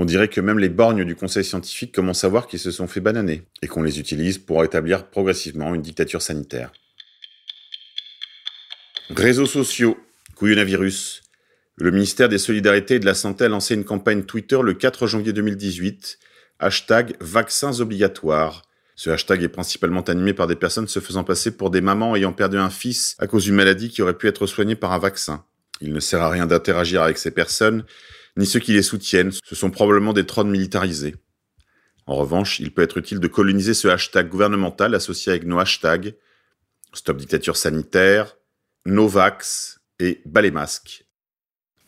On 0.00 0.04
dirait 0.04 0.28
que 0.28 0.40
même 0.40 0.60
les 0.60 0.68
borgnes 0.68 1.04
du 1.04 1.16
conseil 1.16 1.42
scientifique 1.42 1.92
commencent 1.92 2.22
à 2.22 2.28
voir 2.28 2.46
qu'ils 2.46 2.60
se 2.60 2.70
sont 2.70 2.86
fait 2.86 3.00
bananer 3.00 3.42
et 3.62 3.66
qu'on 3.66 3.82
les 3.82 3.98
utilise 3.98 4.38
pour 4.38 4.62
établir 4.62 5.10
progressivement 5.10 5.74
une 5.74 5.82
dictature 5.82 6.22
sanitaire. 6.22 6.70
Réseaux 9.10 9.44
sociaux, 9.44 9.98
couillonavirus. 10.36 11.24
Le 11.74 11.90
ministère 11.90 12.28
des 12.28 12.38
Solidarités 12.38 12.94
et 12.94 12.98
de 13.00 13.06
la 13.06 13.14
Santé 13.14 13.46
a 13.46 13.48
lancé 13.48 13.74
une 13.74 13.84
campagne 13.84 14.22
Twitter 14.22 14.60
le 14.62 14.72
4 14.72 15.08
janvier 15.08 15.32
2018, 15.32 16.20
hashtag 16.60 17.16
vaccins 17.18 17.80
obligatoires. 17.80 18.62
Ce 18.94 19.10
hashtag 19.10 19.42
est 19.42 19.48
principalement 19.48 20.02
animé 20.02 20.32
par 20.32 20.46
des 20.46 20.54
personnes 20.54 20.86
se 20.86 21.00
faisant 21.00 21.24
passer 21.24 21.50
pour 21.50 21.70
des 21.70 21.80
mamans 21.80 22.14
ayant 22.14 22.32
perdu 22.32 22.56
un 22.56 22.70
fils 22.70 23.16
à 23.18 23.26
cause 23.26 23.42
d'une 23.42 23.56
maladie 23.56 23.90
qui 23.90 24.02
aurait 24.02 24.16
pu 24.16 24.28
être 24.28 24.46
soignée 24.46 24.76
par 24.76 24.92
un 24.92 24.98
vaccin. 25.00 25.44
Il 25.80 25.92
ne 25.92 25.98
sert 25.98 26.22
à 26.22 26.30
rien 26.30 26.46
d'interagir 26.46 27.02
avec 27.02 27.18
ces 27.18 27.32
personnes, 27.32 27.84
ni 28.38 28.46
ceux 28.46 28.60
qui 28.60 28.72
les 28.72 28.82
soutiennent, 28.82 29.32
ce 29.44 29.54
sont 29.56 29.70
probablement 29.70 30.12
des 30.12 30.24
trônes 30.24 30.48
militarisés. 30.48 31.16
En 32.06 32.14
revanche, 32.14 32.60
il 32.60 32.72
peut 32.72 32.82
être 32.82 32.96
utile 32.96 33.18
de 33.18 33.26
coloniser 33.26 33.74
ce 33.74 33.88
hashtag 33.88 34.28
gouvernemental 34.28 34.94
associé 34.94 35.32
avec 35.32 35.44
nos 35.44 35.58
hashtags 35.58 36.14
Stop 36.94 37.18
dictature 37.18 37.56
sanitaire, 37.56 38.36
Novax 38.86 39.80
et 39.98 40.22
Balémasque. 40.24 41.04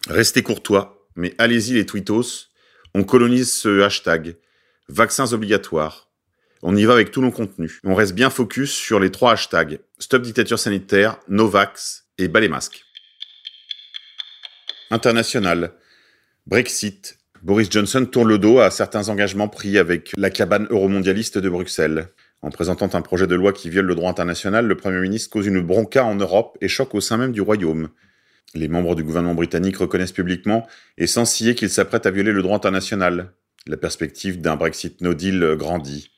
Restez 0.09 0.42
courtois, 0.42 1.09
mais 1.14 1.35
allez-y 1.38 1.73
les 1.73 1.87
tweetos, 1.87 2.49
on 2.95 3.04
colonise 3.04 3.52
ce 3.52 3.80
hashtag 3.80 4.37
Vaccins 4.88 5.33
obligatoires. 5.33 6.11
On 6.62 6.76
y 6.76 6.85
va 6.85 6.95
avec 6.95 7.12
tout 7.12 7.23
nos 7.23 7.30
contenus. 7.30 7.80
On 7.85 7.95
reste 7.95 8.12
bien 8.12 8.28
focus 8.28 8.73
sur 8.73 8.99
les 8.99 9.11
trois 9.11 9.33
hashtags 9.33 9.80
Stop 10.00 10.23
dictature 10.23 10.59
sanitaire, 10.59 11.19
Novax 11.28 12.09
et 12.19 12.26
Balémasque. 12.28 12.85
International. 14.90 15.73
Brexit. 16.47 17.19
Boris 17.43 17.71
Johnson 17.71 18.07
tourne 18.11 18.29
le 18.29 18.39
dos 18.39 18.59
à 18.59 18.71
certains 18.71 19.09
engagements 19.09 19.49
pris 19.49 19.79
avec 19.79 20.13
la 20.17 20.31
cabane 20.31 20.67
euromondialiste 20.71 21.39
de 21.39 21.49
Bruxelles. 21.49 22.09
En 22.43 22.51
présentant 22.51 22.95
un 22.95 23.03
projet 23.03 23.27
de 23.27 23.35
loi 23.35 23.53
qui 23.53 23.71
viole 23.71 23.87
le 23.87 23.95
droit 23.95 24.11
international, 24.11 24.67
le 24.67 24.77
Premier 24.77 25.01
ministre 25.01 25.31
cause 25.31 25.47
une 25.47 25.61
bronca 25.61 26.05
en 26.05 26.15
Europe 26.15 26.57
et 26.61 26.69
choque 26.69 26.95
au 26.95 27.01
sein 27.01 27.19
même 27.19 27.33
du 27.33 27.41
Royaume. 27.41 27.91
Les 28.55 28.69
membres 28.69 28.95
du 28.95 29.05
gouvernement 29.05 29.35
britannique 29.35 29.77
reconnaissent 29.77 30.13
publiquement 30.13 30.67
et 30.99 31.07
sans 31.07 31.25
qu'ils 31.25 31.71
s'apprêtent 31.71 32.07
à 32.07 32.11
violer 32.11 32.33
le 32.33 32.43
droit 32.43 32.57
international. 32.57 33.33
La 33.67 33.77
perspective 33.77 34.41
d'un 34.41 34.57
Brexit 34.57 35.01
no 35.03 35.15
deal 35.15 35.55
grandit. 35.57 36.11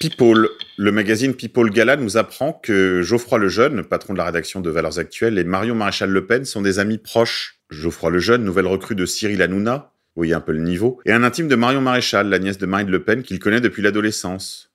People, 0.00 0.48
le 0.80 0.92
magazine 0.92 1.34
People 1.34 1.68
Gala 1.68 1.96
nous 1.96 2.16
apprend 2.16 2.54
que 2.54 3.02
Geoffroy 3.02 3.38
Lejeune, 3.38 3.84
patron 3.84 4.14
de 4.14 4.18
la 4.18 4.24
rédaction 4.24 4.62
de 4.62 4.70
Valeurs 4.70 4.98
Actuelles, 4.98 5.36
et 5.36 5.44
Marion 5.44 5.74
Maréchal 5.74 6.08
Le 6.08 6.24
Pen 6.24 6.46
sont 6.46 6.62
des 6.62 6.78
amis 6.78 6.96
proches. 6.96 7.60
Geoffroy 7.68 8.08
Lejeune, 8.08 8.44
nouvelle 8.44 8.66
recrue 8.66 8.94
de 8.94 9.04
Cyril 9.04 9.42
Hanouna, 9.42 9.92
vous 10.16 10.20
voyez 10.20 10.32
un 10.32 10.40
peu 10.40 10.52
le 10.52 10.62
niveau, 10.62 10.98
et 11.04 11.12
un 11.12 11.22
intime 11.22 11.48
de 11.48 11.54
Marion 11.54 11.82
Maréchal, 11.82 12.30
la 12.30 12.38
nièce 12.38 12.56
de 12.56 12.64
Marine 12.64 12.88
Le 12.88 13.04
Pen, 13.04 13.22
qu'il 13.22 13.38
connaît 13.40 13.60
depuis 13.60 13.82
l'adolescence. 13.82 14.72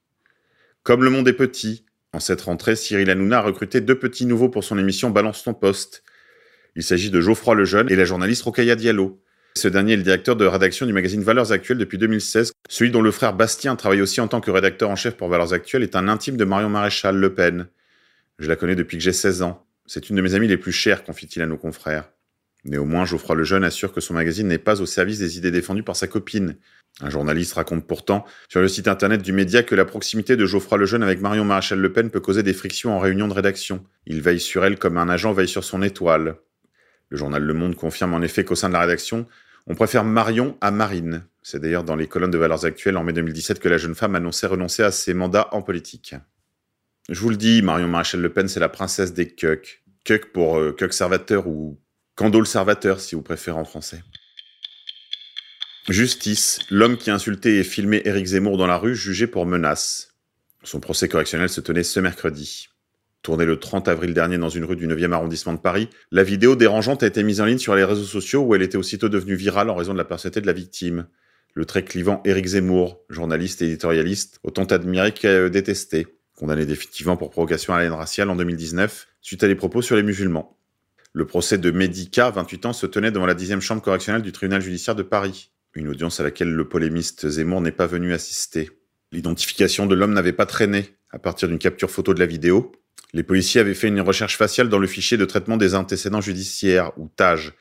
Comme 0.84 1.04
le 1.04 1.10
monde 1.10 1.28
est 1.28 1.34
petit, 1.34 1.88
en 2.14 2.20
cette 2.20 2.42
rentrée, 2.42 2.76
Cyril 2.76 3.10
Hanouna 3.10 3.40
a 3.40 3.42
recruté 3.42 3.82
deux 3.82 3.98
petits 3.98 4.28
nouveaux 4.28 4.50
pour 4.50 4.64
son 4.64 4.78
émission 4.78 5.10
Balance 5.10 5.42
ton 5.42 5.56
poste. 5.56 6.04
Il 6.76 6.84
s'agit 6.84 7.10
de 7.10 7.20
Geoffroy 7.20 7.56
Lejeune 7.56 7.90
et 7.90 7.96
la 7.96 8.06
journaliste 8.06 8.44
Rokaya 8.44 8.76
Diallo. 8.76 9.24
Ce 9.58 9.70
dernier 9.70 9.94
est 9.94 9.98
le 9.98 10.04
directeur 10.04 10.36
de 10.36 10.46
rédaction 10.46 10.86
du 10.86 10.92
magazine 10.92 11.24
Valeurs 11.24 11.54
Actuelles 11.54 11.78
depuis 11.78 11.98
2016. 11.98 12.52
Celui 12.68 12.92
dont 12.92 13.02
le 13.02 13.12
frère 13.12 13.34
Bastien 13.34 13.78
travaille 13.78 14.02
aussi 14.02 14.20
en 14.20 14.28
tant 14.28 14.42
que 14.42 14.52
rédacteur 14.52 14.90
en 14.90 14.98
chef 14.98 15.16
pour 15.16 15.30
Valeurs 15.30 15.54
Actuelles 15.54 15.84
est 15.84 15.96
un 15.96 16.10
intime 16.10 16.36
de 16.36 16.44
Marion 16.44 16.68
Maréchal 16.70 17.16
Le 17.16 17.34
Pen. 17.34 17.68
Je 18.38 18.50
la 18.50 18.58
connais 18.58 18.76
depuis 18.76 18.98
que 18.98 19.04
j'ai 19.04 19.14
16 19.14 19.44
ans. 19.44 19.66
C'est 19.86 20.10
une 20.10 20.18
de 20.18 20.22
mes 20.22 20.34
amies 20.34 20.50
les 20.50 20.58
plus 20.58 20.74
chères, 20.74 21.06
confie-t-il 21.06 21.42
à 21.42 21.46
nos 21.46 21.56
confrères. 21.56 22.10
Néanmoins, 22.66 23.06
Geoffroy 23.06 23.36
Lejeune 23.38 23.64
assure 23.64 23.94
que 23.94 24.02
son 24.02 24.14
magazine 24.14 24.48
n'est 24.48 24.58
pas 24.58 24.82
au 24.82 24.86
service 24.86 25.20
des 25.20 25.38
idées 25.38 25.52
défendues 25.52 25.84
par 25.84 25.96
sa 25.96 26.08
copine. 26.08 26.58
Un 27.00 27.10
journaliste 27.10 27.54
raconte 27.54 27.88
pourtant 27.88 28.26
sur 28.50 28.60
le 28.60 28.68
site 28.68 28.90
internet 28.90 29.22
du 29.22 29.32
média 29.32 29.64
que 29.64 29.76
la 29.76 29.86
proximité 29.86 30.36
de 30.36 30.46
Geoffroy 30.46 30.80
Lejeune 30.80 31.04
avec 31.04 31.22
Marion 31.22 31.46
Maréchal 31.46 31.80
Le 31.80 31.94
Pen 31.94 32.10
peut 32.10 32.20
causer 32.20 32.44
des 32.44 32.54
frictions 32.54 32.94
en 32.94 33.00
réunion 33.00 33.30
de 33.30 33.34
rédaction. 33.34 33.86
Il 34.06 34.22
veille 34.22 34.42
sur 34.42 34.66
elle 34.66 34.78
comme 34.78 34.98
un 34.98 35.08
agent 35.08 35.32
veille 35.32 35.48
sur 35.48 35.64
son 35.64 35.82
étoile. 35.82 36.36
Le 37.10 37.18
journal 37.18 37.44
Le 37.44 37.54
Monde 37.54 37.76
confirme 37.76 38.14
en 38.14 38.22
effet 38.22 38.44
qu'au 38.44 38.56
sein 38.56 38.68
de 38.68 38.74
la 38.74 38.82
rédaction, 38.82 39.28
on 39.68 39.76
préfère 39.76 40.04
Marion 40.04 40.58
à 40.62 40.72
Marine. 40.72 41.26
C'est 41.42 41.60
d'ailleurs 41.60 41.84
dans 41.84 41.96
les 41.96 42.08
colonnes 42.08 42.32
de 42.32 42.38
Valeurs 42.38 42.66
Actuelles 42.66 42.98
en 42.98 43.04
mai 43.04 43.14
2017 43.14 43.60
que 43.60 43.70
la 43.70 43.78
jeune 43.78 43.96
femme 43.96 44.16
annonçait 44.16 44.48
renoncer 44.48 44.84
à 44.84 44.92
ses 44.92 45.14
mandats 45.14 45.48
en 45.52 45.62
politique. 45.62 46.16
Je 47.10 47.20
vous 47.20 47.30
le 47.30 47.38
dis, 47.38 47.62
Marion 47.62 47.88
Maréchal 47.88 48.22
Le 48.22 48.34
Pen, 48.34 48.48
c'est 48.48 48.60
la 48.60 48.70
princesse 48.70 49.14
des 49.14 49.28
cucks. 49.28 49.84
Cuck 50.04 50.32
pour 50.32 50.58
euh, 50.58 50.76
servateur 50.92 51.48
ou 51.48 51.80
candole 52.16 52.48
servateur 52.48 53.00
si 53.00 53.16
vous 53.16 53.22
préférez 53.22 53.58
en 53.58 53.66
français. 53.66 54.04
Justice. 55.90 56.60
L'homme 56.72 56.98
qui 56.98 57.12
a 57.12 57.16
insulté 57.16 57.60
et 57.60 57.64
filmé 57.64 58.02
Éric 58.06 58.26
Zemmour 58.26 58.58
dans 58.58 58.68
la 58.68 58.78
rue 58.78 58.96
jugé 58.96 59.28
pour 59.28 59.46
menace. 59.46 60.16
Son 60.64 60.80
procès 60.80 61.08
correctionnel 61.08 61.50
se 61.50 61.62
tenait 61.62 61.84
ce 61.84 62.00
mercredi. 62.00 62.70
Tournée 63.26 63.46
le 63.46 63.58
30 63.58 63.88
avril 63.88 64.14
dernier 64.14 64.38
dans 64.38 64.50
une 64.50 64.66
rue 64.66 64.76
du 64.76 64.86
9e 64.86 65.12
arrondissement 65.12 65.54
de 65.54 65.58
Paris, 65.58 65.90
la 66.12 66.22
vidéo 66.22 66.56
dérangeante 66.56 67.02
a 67.02 67.08
été 67.08 67.24
mise 67.24 67.42
en 67.42 67.46
ligne 67.46 67.58
sur 67.58 67.76
les 67.76 67.84
réseaux 67.84 68.04
sociaux 68.04 68.44
où 68.44 68.54
elle 68.54 68.62
était 68.62 68.78
aussitôt 68.78 69.10
devenue 69.10 69.34
virale 69.34 69.72
en 69.72 69.74
raison 69.74 69.94
de 69.94 69.98
la 69.98 70.06
personnalité 70.06 70.42
de 70.42 70.46
la 70.46 70.54
victime. 70.54 71.08
Le 71.56 71.66
très 71.66 71.84
clivant 71.84 72.22
Éric 72.24 72.46
Zemmour, 72.46 73.02
journaliste 73.10 73.64
et 73.64 73.66
éditorialiste, 73.66 74.40
autant 74.44 74.66
admiré 74.66 75.12
que 75.12 75.48
détesté, 75.48 76.06
condamné 76.36 76.68
définitivement 76.68 77.18
pour 77.18 77.32
provocation 77.32 77.74
à 77.74 77.80
la 77.80 77.86
haine 77.86 77.94
raciale 77.94 78.30
en 78.30 78.36
2019, 78.36 79.08
suite 79.22 79.44
à 79.44 79.48
des 79.48 79.56
propos 79.56 79.82
sur 79.82 79.96
les 79.96 80.04
musulmans. 80.04 80.60
Le 81.12 81.26
procès 81.26 81.58
de 81.58 81.72
Medica, 81.72 82.30
28 82.30 82.68
ans, 82.68 82.74
se 82.74 82.86
tenait 82.86 83.10
devant 83.10 83.26
la 83.26 83.34
10e 83.34 83.60
chambre 83.60 83.82
correctionnelle 83.82 84.22
du 84.22 84.34
tribunal 84.34 84.62
judiciaire 84.62 84.94
de 84.94 85.02
Paris, 85.02 85.50
une 85.74 85.88
audience 85.88 86.20
à 86.20 86.24
laquelle 86.24 86.54
le 86.54 86.70
polémiste 86.70 87.28
Zemmour 87.28 87.62
n'est 87.62 87.72
pas 87.72 87.88
venu 87.88 88.14
assister. 88.14 88.70
L'identification 89.12 89.88
de 89.88 89.96
l'homme 89.96 90.14
n'avait 90.14 90.32
pas 90.32 90.46
traîné 90.46 90.96
à 91.10 91.18
partir 91.18 91.48
d'une 91.48 91.58
capture 91.58 91.90
photo 91.90 92.14
de 92.14 92.20
la 92.20 92.28
vidéo, 92.28 92.72
les 93.16 93.24
policiers 93.24 93.62
avaient 93.62 93.74
fait 93.74 93.88
une 93.88 94.02
recherche 94.02 94.38
faciale 94.38 94.68
dans 94.68 94.78
le 94.78 94.88
fichier 94.88 95.18
de 95.18 95.24
traitement 95.24 95.56
des 95.56 95.74
antécédents 95.74 96.20
judiciaires, 96.20 96.92
ou 96.98 97.08
TAGE. 97.08 97.54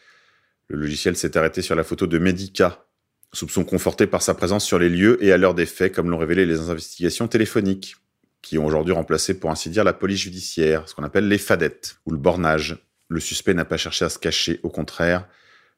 Le 0.66 0.76
logiciel 0.76 1.16
s'est 1.16 1.36
arrêté 1.36 1.62
sur 1.62 1.76
la 1.76 1.84
photo 1.84 2.08
de 2.08 2.18
Medica, 2.18 2.84
soupçon 3.32 3.64
conforté 3.64 4.08
par 4.08 4.20
sa 4.20 4.34
présence 4.34 4.64
sur 4.64 4.80
les 4.80 4.88
lieux 4.88 5.22
et 5.22 5.30
à 5.30 5.36
l'heure 5.36 5.54
des 5.54 5.66
faits, 5.66 5.94
comme 5.94 6.10
l'ont 6.10 6.18
révélé 6.18 6.44
les 6.44 6.58
investigations 6.58 7.28
téléphoniques, 7.28 7.96
qui 8.42 8.58
ont 8.58 8.66
aujourd'hui 8.66 8.92
remplacé, 8.92 9.38
pour 9.38 9.50
ainsi 9.50 9.70
dire, 9.70 9.84
la 9.84 9.92
police 9.92 10.20
judiciaire, 10.20 10.88
ce 10.88 10.94
qu'on 10.94 11.04
appelle 11.04 11.28
les 11.28 11.38
fadettes, 11.38 11.98
ou 12.04 12.10
le 12.10 12.18
bornage. 12.18 12.76
Le 13.08 13.20
suspect 13.20 13.54
n'a 13.54 13.64
pas 13.64 13.76
cherché 13.76 14.04
à 14.04 14.08
se 14.08 14.18
cacher, 14.18 14.58
au 14.64 14.70
contraire. 14.70 15.28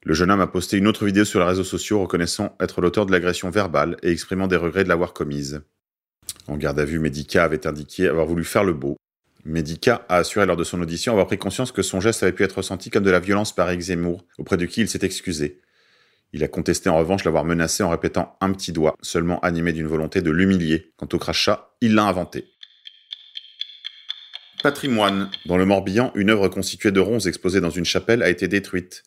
Le 0.04 0.14
jeune 0.14 0.30
homme 0.30 0.40
a 0.40 0.46
posté 0.46 0.78
une 0.78 0.86
autre 0.86 1.04
vidéo 1.04 1.24
sur 1.24 1.40
les 1.40 1.46
réseaux 1.46 1.64
sociaux 1.64 2.00
reconnaissant 2.00 2.56
être 2.60 2.80
l'auteur 2.80 3.04
de 3.04 3.12
l'agression 3.12 3.50
verbale 3.50 3.96
et 4.02 4.10
exprimant 4.10 4.46
des 4.46 4.56
regrets 4.56 4.84
de 4.84 4.88
l'avoir 4.88 5.12
commise. 5.12 5.60
En 6.46 6.56
garde 6.56 6.78
à 6.78 6.84
vue, 6.84 6.98
Medica 6.98 7.44
avait 7.44 7.66
indiqué 7.66 8.08
avoir 8.08 8.26
voulu 8.26 8.44
faire 8.44 8.64
le 8.64 8.72
beau. 8.72 8.96
Medica 9.46 10.04
a 10.08 10.16
assuré 10.16 10.44
lors 10.44 10.56
de 10.56 10.64
son 10.64 10.82
audition 10.82 11.12
avoir 11.12 11.28
pris 11.28 11.38
conscience 11.38 11.70
que 11.70 11.82
son 11.82 12.00
geste 12.00 12.22
avait 12.22 12.32
pu 12.32 12.42
être 12.42 12.56
ressenti 12.56 12.90
comme 12.90 13.04
de 13.04 13.10
la 13.10 13.20
violence 13.20 13.54
par 13.54 13.70
Eric 13.70 13.96
auprès 14.38 14.56
de 14.56 14.66
qui 14.66 14.80
il 14.80 14.88
s'est 14.88 15.04
excusé. 15.04 15.60
Il 16.32 16.42
a 16.42 16.48
contesté 16.48 16.88
en 16.88 16.96
revanche 16.96 17.24
l'avoir 17.24 17.44
menacé 17.44 17.84
en 17.84 17.88
répétant 17.88 18.36
un 18.40 18.52
petit 18.52 18.72
doigt, 18.72 18.96
seulement 19.00 19.38
animé 19.40 19.72
d'une 19.72 19.86
volonté 19.86 20.20
de 20.20 20.30
l'humilier. 20.32 20.92
Quant 20.96 21.08
au 21.12 21.18
crachat, 21.18 21.70
il 21.80 21.94
l'a 21.94 22.04
inventé. 22.04 22.46
Patrimoine. 24.62 25.30
Dans 25.46 25.56
le 25.56 25.64
Morbihan, 25.64 26.10
une 26.16 26.30
œuvre 26.30 26.48
constituée 26.48 26.90
de 26.90 26.98
ronces 26.98 27.26
exposée 27.26 27.60
dans 27.60 27.70
une 27.70 27.84
chapelle 27.84 28.24
a 28.24 28.28
été 28.28 28.48
détruite. 28.48 29.04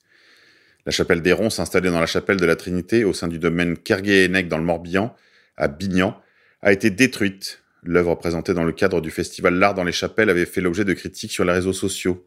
La 0.85 0.93
chapelle 0.93 1.21
des 1.21 1.33
ronces, 1.33 1.59
installée 1.59 1.91
dans 1.91 1.99
la 1.99 2.05
chapelle 2.05 2.37
de 2.37 2.45
la 2.45 2.55
Trinité 2.55 3.03
au 3.03 3.11
sein 3.11 3.27
du 3.27 3.39
domaine 3.39 3.77
Kerguéhenec 3.77 4.47
dans 4.47 4.57
le 4.57 4.63
Morbihan, 4.63 5.13
à 5.57 5.67
Bignan, 5.67 6.15
a 6.61 6.71
été 6.71 6.89
détruite 6.89 7.61
L'œuvre 7.83 8.15
présentée 8.15 8.53
dans 8.53 8.63
le 8.63 8.71
cadre 8.71 9.01
du 9.01 9.11
festival 9.11 9.55
L'Art 9.55 9.73
dans 9.73 9.83
les 9.83 9.91
chapelles 9.91 10.29
avait 10.29 10.45
fait 10.45 10.61
l'objet 10.61 10.85
de 10.85 10.93
critiques 10.93 11.31
sur 11.31 11.45
les 11.45 11.53
réseaux 11.53 11.73
sociaux. 11.73 12.25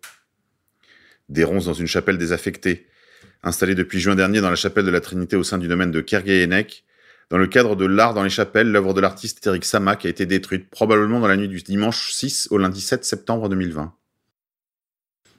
Des 1.29 1.45
ronces 1.45 1.67
dans 1.67 1.75
une 1.75 1.87
chapelle 1.87 2.19
désaffectée. 2.19 2.87
Installée 3.43 3.75
depuis 3.75 4.01
juin 4.01 4.15
dernier 4.15 4.41
dans 4.41 4.51
la 4.51 4.57
chapelle 4.57 4.85
de 4.85 4.91
la 4.91 5.01
Trinité 5.01 5.37
au 5.37 5.45
sein 5.45 5.59
du 5.59 5.69
domaine 5.69 5.91
de 5.91 6.01
Kerguéhenec, 6.01 6.85
dans 7.33 7.39
le 7.39 7.47
cadre 7.47 7.77
de 7.77 7.87
L'Art 7.87 8.13
dans 8.13 8.25
les 8.25 8.29
chapelles, 8.29 8.71
l'œuvre 8.71 8.93
de 8.93 9.01
l'artiste 9.01 9.47
Eric 9.47 9.65
Samak 9.65 10.05
a 10.05 10.09
été 10.11 10.27
détruite, 10.27 10.69
probablement 10.69 11.19
dans 11.19 11.29
la 11.29 11.37
nuit 11.39 11.49
du 11.49 11.63
dimanche 11.63 12.13
6 12.13 12.49
au 12.51 12.59
lundi 12.59 12.83
7 12.83 13.07
septembre 13.07 13.49
2020. 13.49 13.95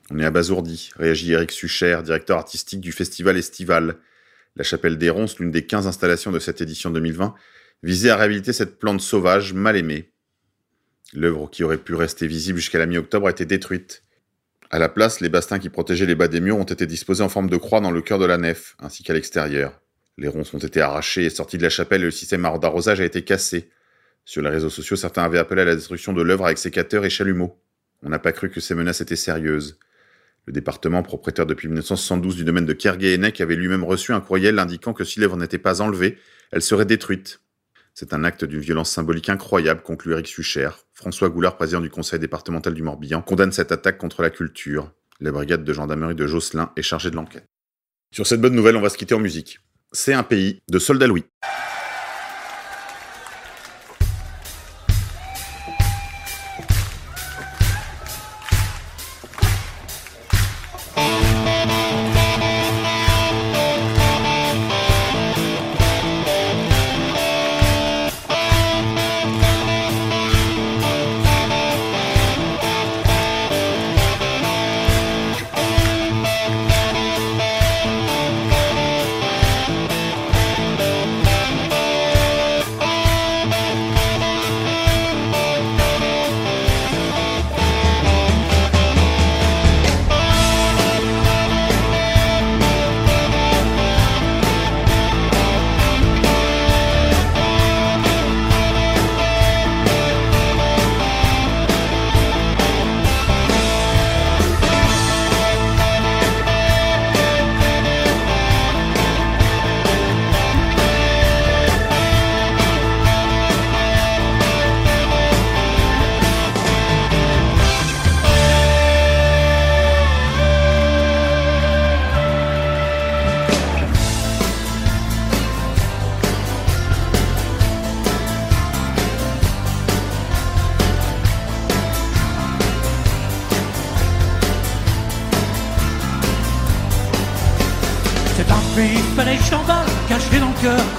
On 0.10 0.18
est 0.18 0.26
abasourdi, 0.26 0.90
réagit 0.96 1.34
Eric 1.34 1.52
Sucher, 1.52 2.00
directeur 2.04 2.40
artistique 2.40 2.82
du 2.82 2.92
festival 2.92 3.38
estival. 3.38 3.98
La 4.56 4.64
chapelle 4.64 4.98
des 4.98 5.12
Ronces, 5.12 5.38
l'une 5.38 5.52
des 5.52 5.68
15 5.68 5.86
installations 5.86 6.32
de 6.32 6.40
cette 6.40 6.62
édition 6.62 6.90
2020, 6.90 7.36
visait 7.84 8.10
à 8.10 8.16
réhabiliter 8.16 8.54
cette 8.54 8.80
plante 8.80 9.02
sauvage 9.02 9.54
mal 9.54 9.76
aimée. 9.76 10.12
L'œuvre 11.14 11.50
qui 11.50 11.64
aurait 11.64 11.78
pu 11.78 11.94
rester 11.94 12.26
visible 12.26 12.60
jusqu'à 12.60 12.80
la 12.80 12.86
mi-octobre 12.86 13.28
a 13.28 13.32
été 13.32 13.46
détruite. 13.46 14.04
À 14.72 14.80
la 14.80 14.90
place, 14.90 15.20
les 15.20 15.30
bastins 15.30 15.60
qui 15.60 15.70
protégeaient 15.70 16.08
les 16.08 16.16
bas 16.16 16.28
des 16.28 16.40
murs 16.40 16.58
ont 16.58 16.64
été 16.64 16.88
disposés 16.88 17.24
en 17.24 17.30
forme 17.30 17.50
de 17.50 17.58
croix 17.58 17.82
dans 17.82 17.92
le 17.92 18.02
cœur 18.02 18.18
de 18.18 18.26
la 18.26 18.38
nef, 18.38 18.76
ainsi 18.80 19.04
qu'à 19.04 19.14
l'extérieur. 19.14 19.80
Les 20.18 20.28
ronces 20.28 20.54
ont 20.54 20.60
été 20.60 20.82
arrachés 20.82 21.26
et 21.26 21.30
sortis 21.30 21.58
de 21.58 21.64
la 21.64 21.70
chapelle 21.70 22.02
et 22.02 22.06
le 22.06 22.12
système 22.12 22.42
d'arrosage 22.60 23.02
a 23.02 23.06
été 23.06 23.24
cassé. 23.24 23.70
Sur 24.26 24.42
les 24.42 24.50
réseaux 24.50 24.70
sociaux, 24.70 24.96
certains 24.96 25.24
avaient 25.24 25.38
appelé 25.38 25.62
à 25.62 25.66
la 25.66 25.76
destruction 25.76 26.14
de 26.14 26.22
l'œuvre 26.22 26.46
avec 26.46 26.58
sécateurs 26.58 27.06
et 27.06 27.10
chalumeaux. 27.10 27.60
On 28.02 28.10
n'a 28.10 28.20
pas 28.20 28.32
cru 28.32 28.50
que 28.50 28.62
ces 28.62 28.74
menaces 28.74 29.02
étaient 29.02 29.16
sérieuses. 29.16 29.78
Le 30.46 30.54
département, 30.54 31.04
propriétaire 31.04 31.46
depuis 31.46 31.68
1972 31.68 32.36
du 32.36 32.44
domaine 32.44 32.66
de 32.66 32.74
Kerguéhenec, 32.74 33.42
avait 33.42 33.56
lui-même 33.56 33.84
reçu 33.84 34.12
un 34.12 34.22
courriel 34.22 34.60
indiquant 34.60 34.94
que 34.94 35.04
si 35.04 35.20
l'œuvre 35.20 35.38
n'était 35.38 35.58
pas 35.58 35.82
enlevée, 35.82 36.18
elle 36.52 36.62
serait 36.62 36.86
détruite. 36.86 37.43
C'est 37.96 38.14
un 38.14 38.24
acte 38.24 38.44
d'une 38.44 38.60
violence 38.60 38.90
symbolique 38.90 39.30
incroyable, 39.30 39.84
conclut 39.84 40.14
Eric 40.14 40.28
Sucher. 40.28 40.70
François 40.94 41.30
Goulard, 41.30 41.58
président 41.58 41.80
du 41.80 41.92
conseil 41.92 42.20
départemental 42.20 42.74
du 42.74 42.82
Morbihan, 42.82 43.22
condamne 43.22 43.52
cette 43.52 43.72
attaque 43.72 44.00
contre 44.00 44.24
la 44.24 44.32
culture. 44.32 44.92
La 45.20 45.32
brigade 45.32 45.64
de 45.64 45.74
gendarmerie 45.74 46.16
de 46.16 46.26
Josselin 46.26 46.72
est 46.76 46.82
chargée 46.82 47.12
de 47.12 47.16
l'enquête. 47.16 47.46
Sur 48.12 48.26
cette 48.26 48.42
bonne 48.42 48.56
nouvelle, 48.56 48.78
on 48.78 48.82
va 48.82 48.90
se 48.90 48.98
quitter 48.98 49.14
en 49.14 49.20
musique. 49.20 49.60
C'est 49.92 50.14
un 50.14 50.24
pays 50.24 50.62
de 50.70 50.80
soldats 50.80 51.06
Louis. 51.06 51.26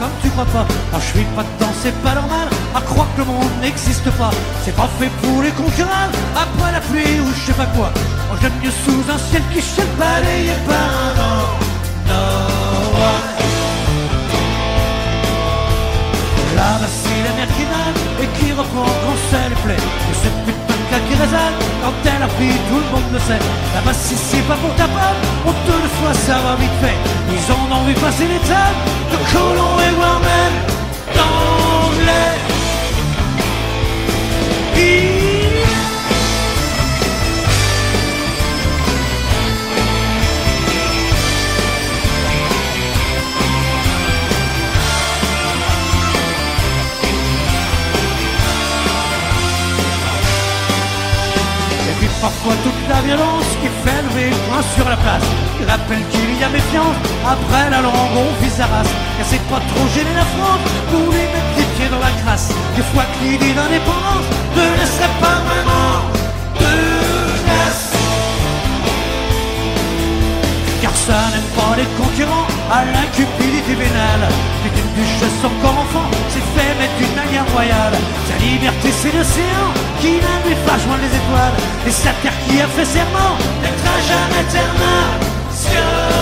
Comme 0.04 0.16
tu 0.22 0.28
crois 0.30 0.44
pas. 0.56 0.66
Ah, 0.92 0.98
je 1.00 1.08
suis 1.12 1.26
pas 1.36 1.42
dedans, 1.42 1.72
c'est 1.82 1.96
pas 2.02 2.14
normal, 2.14 2.48
à 2.74 2.80
croire 2.80 3.08
que 3.14 3.20
le 3.22 3.26
monde 3.26 3.54
n'existe 3.60 4.10
pas. 4.20 4.32
C'est 4.64 4.76
pas 4.76 4.88
fait 4.98 5.10
pour 5.22 5.42
les 5.42 5.50
concurrents, 5.50 6.10
après 6.44 6.72
la 6.72 6.80
pluie 6.80 7.20
ou 7.20 7.28
je 7.34 7.40
sais 7.46 7.58
pas 7.62 7.66
quoi. 7.76 7.90
Moi 8.28 8.36
j'aime 8.40 8.56
mieux 8.62 8.74
sous 8.84 9.02
un 9.14 9.18
ciel 9.28 9.42
qui 9.52 9.60
chèque 9.62 9.94
balayé 9.98 10.56
par 10.68 10.92
un 11.18 12.30
one. 13.08 13.34
Là, 16.56 16.70
c'est 17.00 17.22
la 17.26 17.32
mer 17.38 17.48
qui 17.56 17.64
et 18.22 18.28
qui 18.36 18.52
reprend 18.52 18.90
quand 19.02 19.18
c'est 19.30 19.48
les 19.48 19.60
plaies. 19.64 19.84
Et 20.26 20.32
putain 20.46 20.98
de 20.98 21.08
qui 21.08 21.14
résonne 21.22 21.63
tout 22.28 22.76
le 22.76 22.90
monde 22.92 23.12
le 23.12 23.18
sait. 23.18 23.38
Là-bas, 23.74 23.94
si 23.94 24.14
c'est 24.14 24.42
pas 24.42 24.56
pour 24.56 24.74
ta 24.76 24.84
pomme, 24.84 25.20
on 25.46 25.52
te 25.52 25.72
le 25.72 25.88
soit, 25.98 26.14
ça 26.26 26.38
va 26.40 26.56
vite 26.56 26.70
fait. 26.80 26.96
Ils 27.30 27.52
en 27.52 27.76
ont 27.76 27.84
vu 27.84 27.94
passer 27.94 28.26
les 28.26 28.38
tables 28.38 28.82
de 29.12 29.16
colons 29.32 29.80
et 29.80 29.94
voire 29.94 30.20
même 30.20 30.56
d'anglais. 31.16 32.44
Violence 53.04 53.48
qui 53.60 53.68
fait 53.84 54.02
lever 54.08 54.30
le 54.30 54.40
poing 54.48 54.62
sur 54.74 54.88
la 54.88 54.96
place. 54.96 55.26
Il 55.60 55.66
rappelle 55.66 56.02
qu'il 56.10 56.30
y 56.40 56.44
a 56.44 56.48
méfiance, 56.48 56.96
après 57.24 57.70
la 57.70 57.80
langue 57.80 58.16
on 58.16 58.42
vise 58.42 58.58
la 58.58 58.66
race. 58.66 58.92
Et 59.20 59.24
c'est 59.24 59.44
pas 59.52 59.60
trop 59.70 59.86
gêner 59.94 60.14
la 60.14 60.28
France 60.34 60.64
pour 60.90 61.04
lui 61.12 61.24
mettre 61.34 61.52
les 61.58 61.68
pieds 61.76 61.88
dans 61.88 62.00
la 62.00 62.12
crasse 62.22 62.50
Des 62.76 62.82
fois 62.90 63.04
que 63.04 63.24
l'idée 63.24 63.52
d'indépendance 63.54 64.26
ne 64.56 64.64
laisserait 64.78 65.14
pas 65.20 65.38
vraiment 65.48 66.23
ça 71.06 71.28
n'aime 71.32 71.50
pas 71.52 71.76
les 71.76 71.88
concurrents 72.00 72.48
à 72.70 72.84
la 72.84 73.04
cupidité 73.16 73.74
vénale. 73.74 74.24
Mais 74.62 74.70
qu'une 74.70 74.92
duchesse 74.96 75.40
encore 75.44 75.78
enfant 75.84 76.08
s'est 76.30 76.48
fait 76.54 76.72
mettre 76.80 76.96
d'une 76.98 77.14
manière 77.14 77.46
royale. 77.52 77.96
Sa 78.28 78.36
liberté 78.44 78.88
c'est 78.90 79.12
l'océan 79.16 79.68
qui 80.00 80.12
n'a 80.24 80.36
lui 80.46 80.56
pas 80.66 80.78
joindre 80.78 81.04
les 81.04 81.14
étoiles. 81.20 81.56
Et 81.86 81.90
sa 81.90 82.12
terre 82.22 82.38
qui 82.46 82.60
a 82.60 82.68
fait 82.68 82.88
serment 82.96 83.36
d'être 83.60 83.84
à 83.84 83.98
jamais 84.08 84.42
éternelle. 84.48 86.13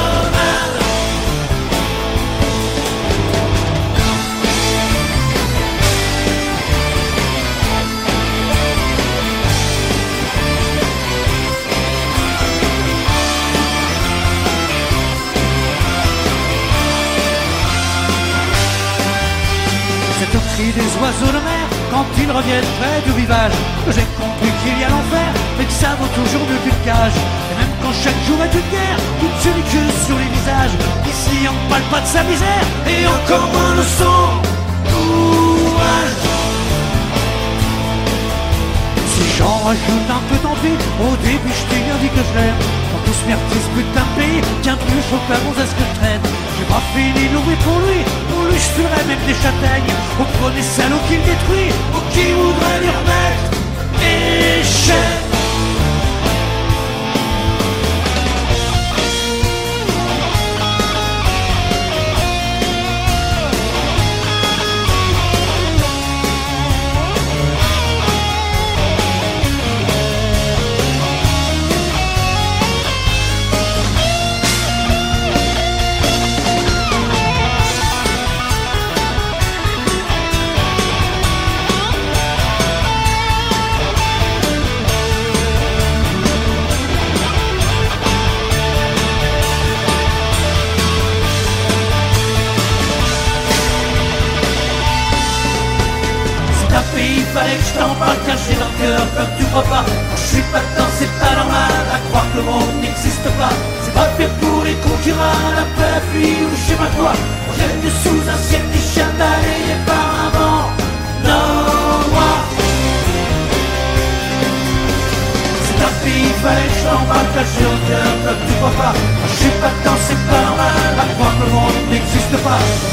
Près 22.51 23.01
du 23.05 23.13
rivage 23.13 23.53
j'ai 23.91 24.07
compris 24.19 24.51
qu'il 24.63 24.81
y 24.81 24.85
a 24.85 24.89
l'enfer, 24.89 25.31
mais 25.59 25.65
que 25.65 25.73
ça 25.73 25.91
vaut 25.99 26.11
toujours 26.15 26.43
mieux 26.49 26.59
qu'une 26.65 26.85
cage. 26.85 27.19
Et 27.51 27.55
même 27.59 27.75
quand 27.83 27.93
chaque 27.93 28.21
jour 28.27 28.39
est 28.43 28.55
une 28.55 28.71
guerre, 28.71 28.99
toute 29.21 29.37
solitude 29.43 29.93
sur 30.07 30.17
les 30.19 30.31
visages, 30.37 30.75
ici 31.07 31.47
on 31.47 31.71
parle 31.71 31.83
pas 31.91 32.01
de 32.01 32.07
sa 32.07 32.23
misère 32.25 32.67
et 32.87 33.07
encore 33.07 33.47
moins 33.53 33.77
de 33.77 33.87
son 33.99 34.23
courage. 34.91 36.19
Si 39.13 39.25
j'en 39.39 39.59
rajoute 39.67 40.09
un 40.11 40.23
peu 40.29 40.37
tant 40.43 40.57
pis, 40.63 40.77
au 41.01 41.17
début 41.23 41.53
je 41.59 41.65
t'ai 41.71 41.81
bien 41.83 41.97
dit 42.01 42.09
que 42.09 42.23
je 42.29 42.39
l'aime 42.39 42.82
Quand 43.23 43.29
tout 43.29 43.29
se 43.29 43.29
merde 43.29 43.41
ce 43.53 43.69
putain 43.79 44.07
pays, 44.17 44.41
tiens 44.63 44.77
plus 44.77 45.03
chaud 45.09 45.21
qu'un 45.29 45.35
à 45.35 45.67
ce 45.67 45.75
que 45.75 45.99
traîne. 45.99 46.21
J'ai 46.59 46.65
pas 46.65 46.83
fini 46.95 47.29
louer 47.29 47.57
pour 47.65 47.79
lui, 47.81 48.03
pour 48.29 48.45
lui 48.45 48.55
je 48.55 48.83
ferais 48.83 49.05
même 49.07 49.19
des 49.27 49.35
châtaignes. 49.35 49.95
Au 50.21 50.25
premier 50.39 50.63
salaud 50.63 50.99
qui 51.09 51.17
le 51.17 51.23
détruit, 51.23 51.73
ou 51.95 52.01
qui 52.13 52.33
voudrait 52.33 52.81
lui 52.81 52.89
remettre. 52.89 53.61
Échec 54.01 55.32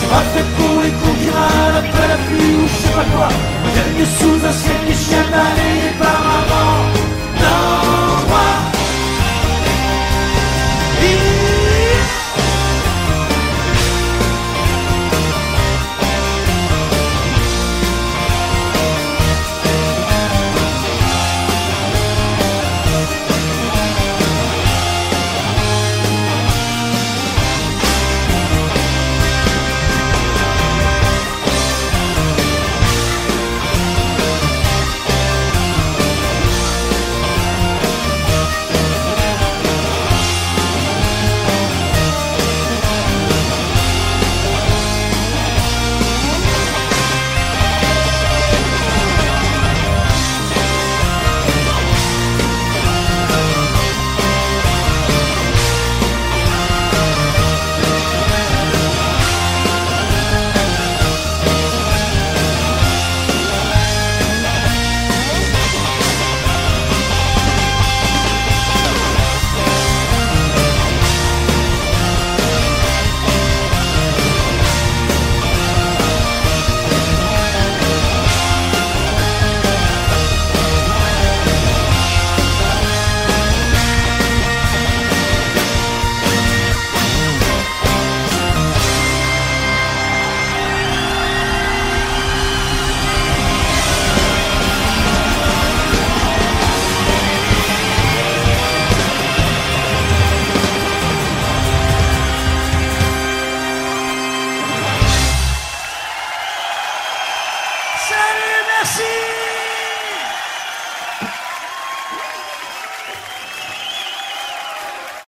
pas 0.09 0.23
fait 0.33 0.47
pour 0.57 0.81
les 0.81 0.93
la 1.75 1.81
paix, 1.81 2.07
la 2.13 2.17
pluie 2.25 2.55
ou 2.61 2.67
je 2.67 2.77
sais 2.81 2.93
pas 2.97 3.07
quoi. 3.13 3.27
J'aime 3.73 3.93
mieux 3.97 4.11
sous 4.19 4.45
un 4.49 4.51
ciel 4.61 4.81
des 4.87 4.93
chiens 4.93 5.27
balayés 5.31 5.93
par 5.99 6.28